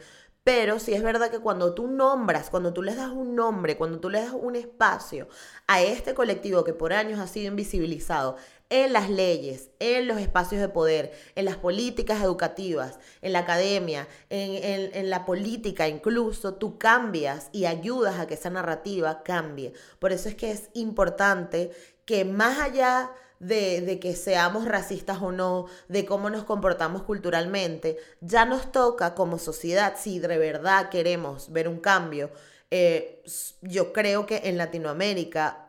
pero 0.48 0.78
sí 0.78 0.94
es 0.94 1.02
verdad 1.02 1.30
que 1.30 1.40
cuando 1.40 1.74
tú 1.74 1.88
nombras, 1.88 2.48
cuando 2.48 2.72
tú 2.72 2.80
les 2.82 2.96
das 2.96 3.11
un 3.11 3.37
nombre, 3.37 3.76
cuando 3.76 4.00
tú 4.00 4.08
le 4.08 4.22
das 4.22 4.32
un 4.32 4.56
espacio 4.56 5.28
a 5.66 5.82
este 5.82 6.14
colectivo 6.14 6.64
que 6.64 6.72
por 6.72 6.94
años 6.94 7.20
ha 7.20 7.26
sido 7.26 7.48
invisibilizado 7.48 8.37
en 8.70 8.94
las 8.94 9.11
leyes, 9.11 9.68
en 9.78 10.08
los 10.08 10.16
espacios 10.16 10.62
de 10.62 10.70
poder, 10.70 11.12
en 11.34 11.44
las 11.44 11.58
políticas 11.58 12.22
educativas, 12.22 12.98
en 13.20 13.34
la 13.34 13.40
academia, 13.40 14.08
en, 14.30 14.90
en 14.94 15.11
la 15.11 15.26
política 15.26 15.87
incluso, 15.87 16.54
tú 16.54 16.78
cambias 16.78 17.50
y 17.52 17.66
ayudas 17.66 18.18
a 18.18 18.26
que 18.26 18.32
esa 18.32 18.48
narrativa 18.48 19.22
cambie. 19.22 19.74
Por 19.98 20.12
eso 20.12 20.30
es 20.30 20.34
que 20.34 20.50
es 20.50 20.70
importante 20.72 21.72
que 22.06 22.24
más 22.24 22.58
allá 22.58 23.11
de, 23.40 23.98
que 24.01 24.14
seamos 24.14 24.64
racistas 24.64 25.20
o 25.22 25.33
no, 25.33 25.66
de 25.88 26.05
cómo 26.05 26.31
nos 26.31 26.44
comportamos 26.44 27.03
culturalmente, 27.03 27.98
ya 28.20 28.44
nos 28.44 28.72
toca 28.72 29.14
como 29.14 29.38
sociedad, 29.38 29.94
si 29.96 30.18
de 30.18 30.38
verdad 30.38 30.88
queremos 30.88 31.53
ver 31.53 31.68
un 31.68 31.79
cambio, 31.79 32.31
eh, 32.70 33.22
yo 33.62 33.92
creo 33.92 34.27
que 34.27 34.42
en 34.44 34.59
Latinoamérica 34.59 35.68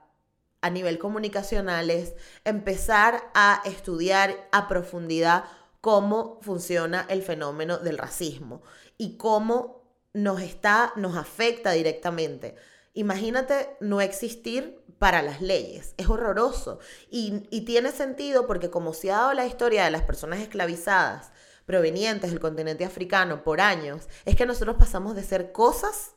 a 0.61 0.69
nivel 0.69 0.99
comunicacional 0.99 1.89
es 1.89 2.13
empezar 2.43 3.23
a 3.33 3.61
estudiar 3.65 4.35
a 4.51 4.67
profundidad 4.67 5.45
cómo 5.79 6.39
funciona 6.41 7.05
el 7.09 7.23
fenómeno 7.23 7.77
del 7.77 7.97
racismo 7.97 8.61
y 8.97 9.15
cómo 9.15 9.83
nos 10.13 10.41
está, 10.41 10.91
nos 10.97 11.15
afecta 11.15 11.71
directamente. 11.71 12.55
Imagínate 12.93 13.77
no 13.79 14.01
existir 14.01 14.78
para 14.99 15.21
las 15.21 15.41
leyes. 15.41 15.95
Es 15.97 16.09
horroroso. 16.09 16.79
Y, 17.09 17.61
tiene 17.65 17.91
sentido 17.91 18.45
porque 18.45 18.69
como 18.69 18.93
se 18.93 19.11
ha 19.11 19.17
dado 19.17 19.33
la 19.33 19.45
historia 19.45 19.85
de 19.85 19.91
las 19.91 20.03
personas 20.03 20.39
esclavizadas 20.39 21.31
provenientes 21.65 22.31
del 22.31 22.39
continente 22.39 22.83
africano 22.83 23.43
por 23.43 23.61
años, 23.61 24.07
es 24.25 24.35
que 24.35 24.45
nosotros 24.45 24.75
pasamos 24.77 25.15
de 25.15 25.23
ser 25.23 25.51
cosas, 25.51 26.11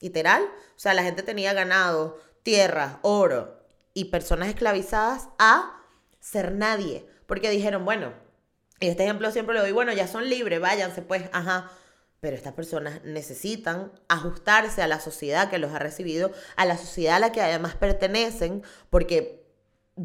literal, 0.00 0.42
o 0.42 0.78
sea, 0.78 0.94
la 0.94 1.02
gente 1.02 1.22
tenía 1.22 1.52
ganado, 1.54 2.18
tierra, 2.42 3.00
oro 3.02 3.58
y 3.94 4.06
personas 4.06 4.48
esclavizadas 4.48 5.28
a 5.38 5.82
ser 6.20 6.52
nadie. 6.52 7.08
Porque 7.26 7.50
dijeron, 7.50 7.84
bueno, 7.84 8.12
y 8.80 8.88
este 8.88 9.04
ejemplo 9.04 9.30
siempre 9.32 9.54
lo 9.54 9.62
doy, 9.62 9.72
bueno, 9.72 9.92
ya 9.92 10.06
son 10.06 10.28
libres, 10.28 10.60
váyanse 10.60 11.02
pues, 11.02 11.24
ajá. 11.32 11.70
Pero 12.20 12.36
estas 12.36 12.54
personas 12.54 13.04
necesitan 13.04 13.92
ajustarse 14.08 14.82
a 14.82 14.88
la 14.88 14.98
sociedad 14.98 15.50
que 15.50 15.58
los 15.58 15.72
ha 15.72 15.78
recibido, 15.78 16.32
a 16.56 16.64
la 16.64 16.76
sociedad 16.76 17.16
a 17.16 17.20
la 17.20 17.32
que 17.32 17.40
además 17.40 17.76
pertenecen, 17.76 18.62
porque 18.90 19.37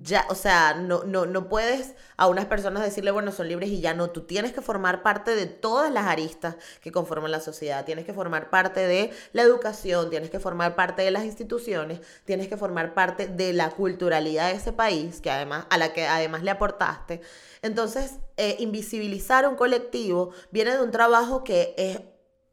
ya, 0.02 0.26
o 0.30 0.36
sea, 0.36 0.74
no, 0.74 1.04
no, 1.04 1.28
no 1.28 1.48
puedes 1.50 1.94
a 2.18 2.28
unas 2.28 2.46
personas 2.46 2.82
decirle, 2.82 3.12
bueno, 3.12 3.32
son 3.32 3.48
libres 3.48 3.70
y 3.70 3.80
ya 3.80 3.94
no, 3.94 4.10
tú 4.10 4.22
tienes 4.22 4.52
que 4.52 4.62
formar 4.62 5.04
parte 5.04 5.36
de 5.36 5.46
todas 5.46 5.92
las 5.92 6.08
aristas 6.08 6.56
que 6.82 6.92
conforman 6.92 7.32
la 7.32 7.40
sociedad, 7.40 7.86
tienes 7.86 8.04
que 8.06 8.14
formar 8.14 8.50
parte 8.50 8.88
de 8.88 9.12
la 9.34 9.44
educación, 9.44 10.10
tienes 10.10 10.32
que 10.32 10.40
formar 10.40 10.76
parte 10.76 11.04
de 11.04 11.12
las 11.12 11.26
instituciones, 11.26 12.02
tienes 12.26 12.48
que 12.48 12.58
formar 12.58 12.96
parte 12.96 13.28
de 13.28 13.54
la 13.54 13.70
culturalidad 13.70 14.50
de 14.50 14.56
ese 14.56 14.74
país, 14.74 15.22
que 15.22 15.30
además, 15.30 15.68
a 15.70 15.78
la 15.78 15.94
que 15.94 16.08
además 16.08 16.42
le 16.42 16.52
aportaste. 16.52 17.22
Entonces, 17.62 18.16
eh, 18.38 18.56
invisibilizar 18.60 19.48
un 19.48 19.56
colectivo 19.56 20.32
viene 20.52 20.72
de 20.72 20.82
un 20.82 20.92
trabajo 20.92 21.44
que 21.44 21.76
es, 21.78 22.02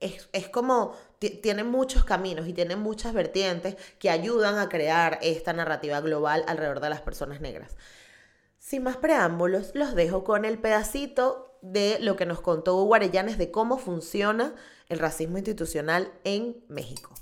es, 0.00 0.28
es 0.32 0.48
como 0.48 0.94
tiene 1.20 1.64
muchos 1.64 2.04
caminos 2.04 2.48
y 2.48 2.54
tiene 2.54 2.76
muchas 2.76 3.12
vertientes 3.12 3.76
que 3.98 4.10
ayudan 4.10 4.58
a 4.58 4.68
crear 4.68 5.18
esta 5.22 5.52
narrativa 5.52 6.00
global 6.00 6.44
alrededor 6.48 6.80
de 6.80 6.88
las 6.88 7.02
personas 7.02 7.40
negras. 7.40 7.76
Sin 8.58 8.82
más 8.82 8.96
preámbulos, 8.96 9.72
los 9.74 9.94
dejo 9.94 10.24
con 10.24 10.44
el 10.44 10.58
pedacito 10.58 11.58
de 11.62 11.98
lo 12.00 12.16
que 12.16 12.26
nos 12.26 12.40
contó 12.40 12.76
Hugo 12.76 12.94
Arellanes 12.94 13.36
de 13.36 13.50
cómo 13.50 13.78
funciona 13.78 14.54
el 14.88 14.98
racismo 14.98 15.36
institucional 15.36 16.12
en 16.24 16.64
México. 16.68 17.12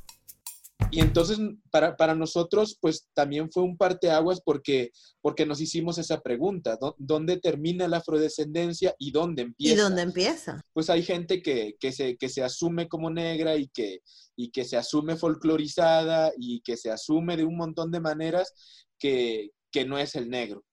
Y 0.90 1.00
entonces 1.00 1.38
para, 1.70 1.96
para, 1.96 2.14
nosotros 2.14 2.78
pues 2.80 3.08
también 3.12 3.50
fue 3.50 3.62
un 3.62 3.76
parteaguas 3.76 4.40
porque, 4.40 4.90
porque 5.20 5.44
nos 5.44 5.60
hicimos 5.60 5.98
esa 5.98 6.20
pregunta, 6.20 6.78
¿dónde 6.98 7.38
termina 7.38 7.88
la 7.88 7.98
afrodescendencia 7.98 8.94
y 8.98 9.10
dónde 9.10 9.42
empieza? 9.42 9.74
¿Y 9.74 9.76
dónde 9.76 10.02
empieza? 10.02 10.62
Pues 10.72 10.88
hay 10.88 11.02
gente 11.02 11.42
que, 11.42 11.76
que, 11.78 11.92
se, 11.92 12.16
que 12.16 12.28
se 12.28 12.42
asume 12.42 12.88
como 12.88 13.10
negra 13.10 13.56
y 13.56 13.68
que, 13.68 14.00
y 14.36 14.50
que 14.50 14.64
se 14.64 14.76
asume 14.76 15.16
folclorizada 15.16 16.32
y 16.38 16.60
que 16.60 16.76
se 16.76 16.90
asume 16.90 17.36
de 17.36 17.44
un 17.44 17.56
montón 17.56 17.90
de 17.90 18.00
maneras 18.00 18.52
que, 18.98 19.50
que 19.70 19.84
no 19.84 19.98
es 19.98 20.14
el 20.14 20.30
negro. 20.30 20.64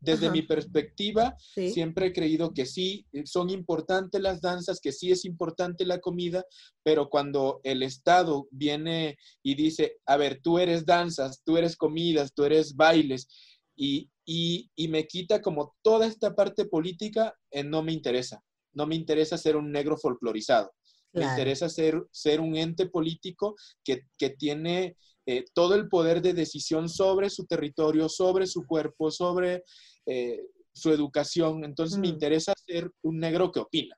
Desde 0.00 0.30
mi 0.30 0.42
perspectiva, 0.42 1.36
siempre 1.54 2.06
he 2.06 2.12
creído 2.12 2.54
que 2.54 2.64
sí, 2.64 3.06
eh, 3.12 3.26
son 3.26 3.50
importantes 3.50 4.20
las 4.20 4.40
danzas, 4.40 4.80
que 4.80 4.92
sí 4.92 5.12
es 5.12 5.26
importante 5.26 5.84
la 5.84 6.00
comida, 6.00 6.44
pero 6.82 7.10
cuando 7.10 7.60
el 7.64 7.82
Estado 7.82 8.48
viene 8.50 9.18
y 9.42 9.54
dice, 9.54 9.98
a 10.06 10.16
ver, 10.16 10.40
tú 10.42 10.58
eres 10.58 10.86
danzas, 10.86 11.42
tú 11.44 11.58
eres 11.58 11.76
comidas, 11.76 12.32
tú 12.34 12.44
eres 12.44 12.74
bailes, 12.76 13.28
y, 13.76 14.88
me 14.88 15.06
quita 15.06 15.40
como 15.40 15.74
toda 15.82 16.06
esta 16.06 16.34
parte 16.34 16.64
política, 16.64 17.34
eh, 17.50 17.64
no 17.64 17.82
me 17.82 17.92
interesa. 17.92 18.42
No 18.72 18.86
me 18.86 18.94
interesa 18.94 19.36
ser 19.36 19.56
un 19.56 19.72
negro 19.72 19.96
folclorizado. 19.96 20.70
Me 21.12 21.24
interesa 21.24 21.68
ser, 21.68 22.00
ser 22.12 22.40
un 22.40 22.56
ente 22.56 22.86
político 22.86 23.56
que, 23.82 24.02
que 24.16 24.30
tiene 24.30 24.96
eh, 25.26 25.44
todo 25.52 25.74
el 25.74 25.88
poder 25.88 26.22
de 26.22 26.32
decisión 26.34 26.88
sobre 26.88 27.30
su 27.30 27.46
territorio, 27.46 28.08
sobre 28.08 28.46
su 28.46 28.66
cuerpo, 28.66 29.10
sobre 29.10 29.64
eh, 30.10 30.40
su 30.72 30.90
educación. 30.90 31.64
Entonces 31.64 31.98
me 31.98 32.08
mm. 32.08 32.12
interesa 32.12 32.52
ser 32.66 32.90
un 33.02 33.18
negro 33.18 33.52
que 33.52 33.60
opina. 33.60 33.96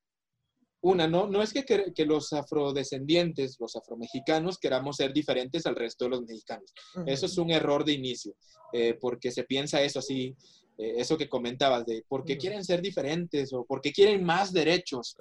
Una, 0.82 1.06
no, 1.06 1.28
no 1.28 1.42
es 1.42 1.52
que, 1.52 1.64
que, 1.64 2.04
los 2.04 2.32
afrodescendientes, 2.32 3.56
los 3.60 3.76
afromexicanos, 3.76 4.58
queramos 4.58 4.96
ser 4.96 5.12
diferentes 5.12 5.64
al 5.64 5.76
resto 5.76 6.04
de 6.04 6.10
los 6.10 6.22
mexicanos. 6.22 6.74
Eso 7.06 7.26
es 7.26 7.38
un 7.38 7.52
error 7.52 7.84
de 7.84 7.92
inicio, 7.92 8.34
eh, 8.72 8.98
porque 9.00 9.30
se 9.30 9.44
piensa 9.44 9.80
eso 9.80 10.00
así, 10.00 10.34
eso 10.76 11.16
que 11.16 11.28
comentabas, 11.28 11.86
de 11.86 12.04
por 12.08 12.24
qué 12.24 12.36
quieren 12.36 12.64
ser 12.64 12.82
diferentes 12.82 13.52
o 13.52 13.64
por 13.64 13.80
qué 13.80 13.92
quieren 13.92 14.24
más 14.24 14.52
derechos. 14.52 15.14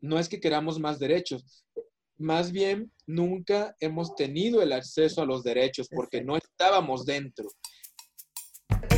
no 0.00 0.18
es 0.18 0.28
que 0.30 0.40
queramos 0.40 0.78
más 0.78 0.98
derechos, 0.98 1.44
más 2.18 2.50
bien 2.50 2.90
nunca 3.06 3.76
hemos 3.80 4.14
tenido 4.14 4.62
el 4.62 4.72
acceso 4.72 5.22
a 5.22 5.26
los 5.26 5.42
derechos 5.42 5.88
porque 5.90 6.22
no 6.22 6.36
estábamos 6.36 7.04
dentro. 7.04 7.48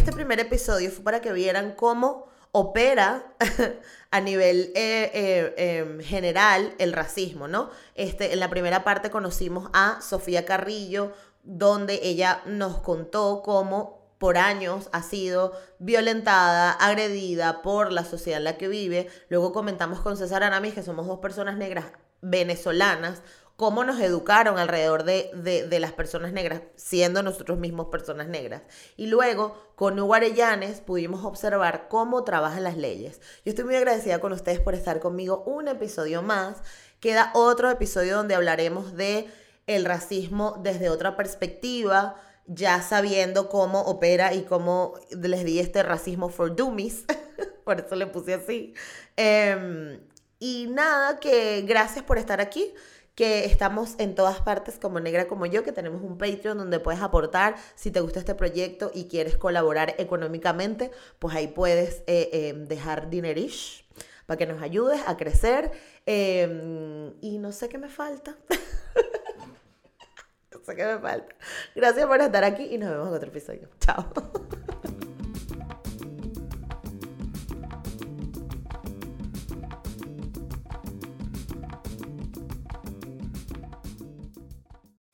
Este 0.08 0.16
primer 0.16 0.40
episodio 0.40 0.90
fue 0.90 1.04
para 1.04 1.20
que 1.20 1.34
vieran 1.34 1.72
cómo 1.72 2.28
opera 2.52 3.34
a 4.10 4.20
nivel 4.22 4.72
eh, 4.74 5.10
eh, 5.12 5.54
em, 5.58 6.00
general 6.00 6.74
el 6.78 6.94
racismo, 6.94 7.46
¿no? 7.46 7.68
Este, 7.94 8.32
en 8.32 8.40
la 8.40 8.48
primera 8.48 8.84
parte 8.84 9.10
conocimos 9.10 9.68
a 9.74 10.00
Sofía 10.00 10.46
Carrillo, 10.46 11.12
donde 11.42 12.00
ella 12.02 12.40
nos 12.46 12.78
contó 12.78 13.42
cómo 13.44 14.00
por 14.16 14.38
años 14.38 14.88
ha 14.92 15.02
sido 15.02 15.52
violentada, 15.78 16.72
agredida 16.72 17.60
por 17.60 17.92
la 17.92 18.06
sociedad 18.06 18.38
en 18.38 18.44
la 18.44 18.56
que 18.56 18.68
vive. 18.68 19.10
Luego 19.28 19.52
comentamos 19.52 20.00
con 20.00 20.16
César 20.16 20.42
Aramis, 20.42 20.72
que 20.72 20.82
somos 20.82 21.06
dos 21.06 21.18
personas 21.18 21.58
negras 21.58 21.84
venezolanas, 22.22 23.20
cómo 23.58 23.82
nos 23.82 24.00
educaron 24.00 24.56
alrededor 24.56 25.02
de, 25.02 25.32
de, 25.68 25.80
las 25.80 25.90
personas 25.90 26.32
negras, 26.32 26.62
siendo 26.76 27.24
nosotros 27.24 27.58
mismos 27.58 27.88
personas 27.88 28.28
negras. 28.28 28.62
Y 28.96 29.08
luego, 29.08 29.72
con 29.74 29.98
Hugo 29.98 30.14
Arellanes, 30.14 30.80
pudimos 30.80 31.24
observar 31.24 31.88
cómo 31.88 32.22
trabajan 32.22 32.62
las 32.62 32.76
leyes. 32.76 33.20
Yo 33.44 33.50
estoy 33.50 33.64
muy 33.64 33.74
agradecida 33.74 34.20
con 34.20 34.32
ustedes 34.32 34.60
por 34.60 34.76
estar 34.76 35.00
conmigo 35.00 35.42
un 35.44 35.66
episodio 35.66 36.22
más. 36.22 36.58
Queda 37.00 37.32
otro 37.34 37.68
episodio 37.68 38.18
donde 38.18 38.36
hablaremos 38.36 38.94
de 38.94 39.26
el 39.66 39.84
racismo 39.84 40.60
desde 40.62 40.88
otra 40.88 41.16
perspectiva, 41.16 42.14
ya 42.46 42.80
sabiendo 42.80 43.48
cómo 43.48 43.80
opera 43.80 44.34
y 44.34 44.42
cómo 44.42 44.94
les 45.10 45.44
di 45.44 45.58
este 45.58 45.82
racismo 45.82 46.28
for 46.28 46.54
dummies, 46.54 47.06
por 47.64 47.80
eso 47.80 47.96
le 47.96 48.06
puse 48.06 48.34
así. 48.34 48.74
Em, 49.16 49.98
y 50.38 50.68
nada, 50.68 51.18
que 51.18 51.62
gracias 51.62 52.04
por 52.04 52.18
estar 52.18 52.40
aquí 52.40 52.72
que 53.18 53.46
estamos 53.46 53.96
en 53.98 54.14
todas 54.14 54.40
partes 54.42 54.78
como 54.78 55.00
Negra 55.00 55.26
como 55.26 55.44
yo, 55.44 55.64
que 55.64 55.72
tenemos 55.72 56.02
un 56.02 56.18
Patreon 56.18 56.56
donde 56.56 56.78
puedes 56.78 57.02
aportar 57.02 57.56
si 57.74 57.90
te 57.90 57.98
gusta 57.98 58.20
este 58.20 58.36
proyecto 58.36 58.92
y 58.94 59.08
quieres 59.08 59.36
colaborar 59.36 59.96
económicamente, 59.98 60.92
pues 61.18 61.34
ahí 61.34 61.48
puedes 61.48 62.04
eh, 62.06 62.30
eh, 62.32 62.54
dejar 62.56 63.10
dinerish 63.10 63.88
para 64.26 64.38
que 64.38 64.46
nos 64.46 64.62
ayudes 64.62 65.00
a 65.04 65.16
crecer. 65.16 65.72
Em, 66.06 67.12
y 67.20 67.38
no 67.38 67.50
sé 67.50 67.68
qué 67.68 67.76
me 67.76 67.88
falta. 67.88 68.36
no 70.52 70.60
sé 70.64 70.76
qué 70.76 70.84
me 70.84 71.00
falta. 71.00 71.34
Gracias 71.74 72.06
por 72.06 72.20
estar 72.20 72.44
aquí 72.44 72.68
y 72.70 72.78
nos 72.78 72.88
vemos 72.88 73.08
en 73.08 73.14
otro 73.14 73.30
episodio. 73.30 73.68
Chao. 73.80 74.12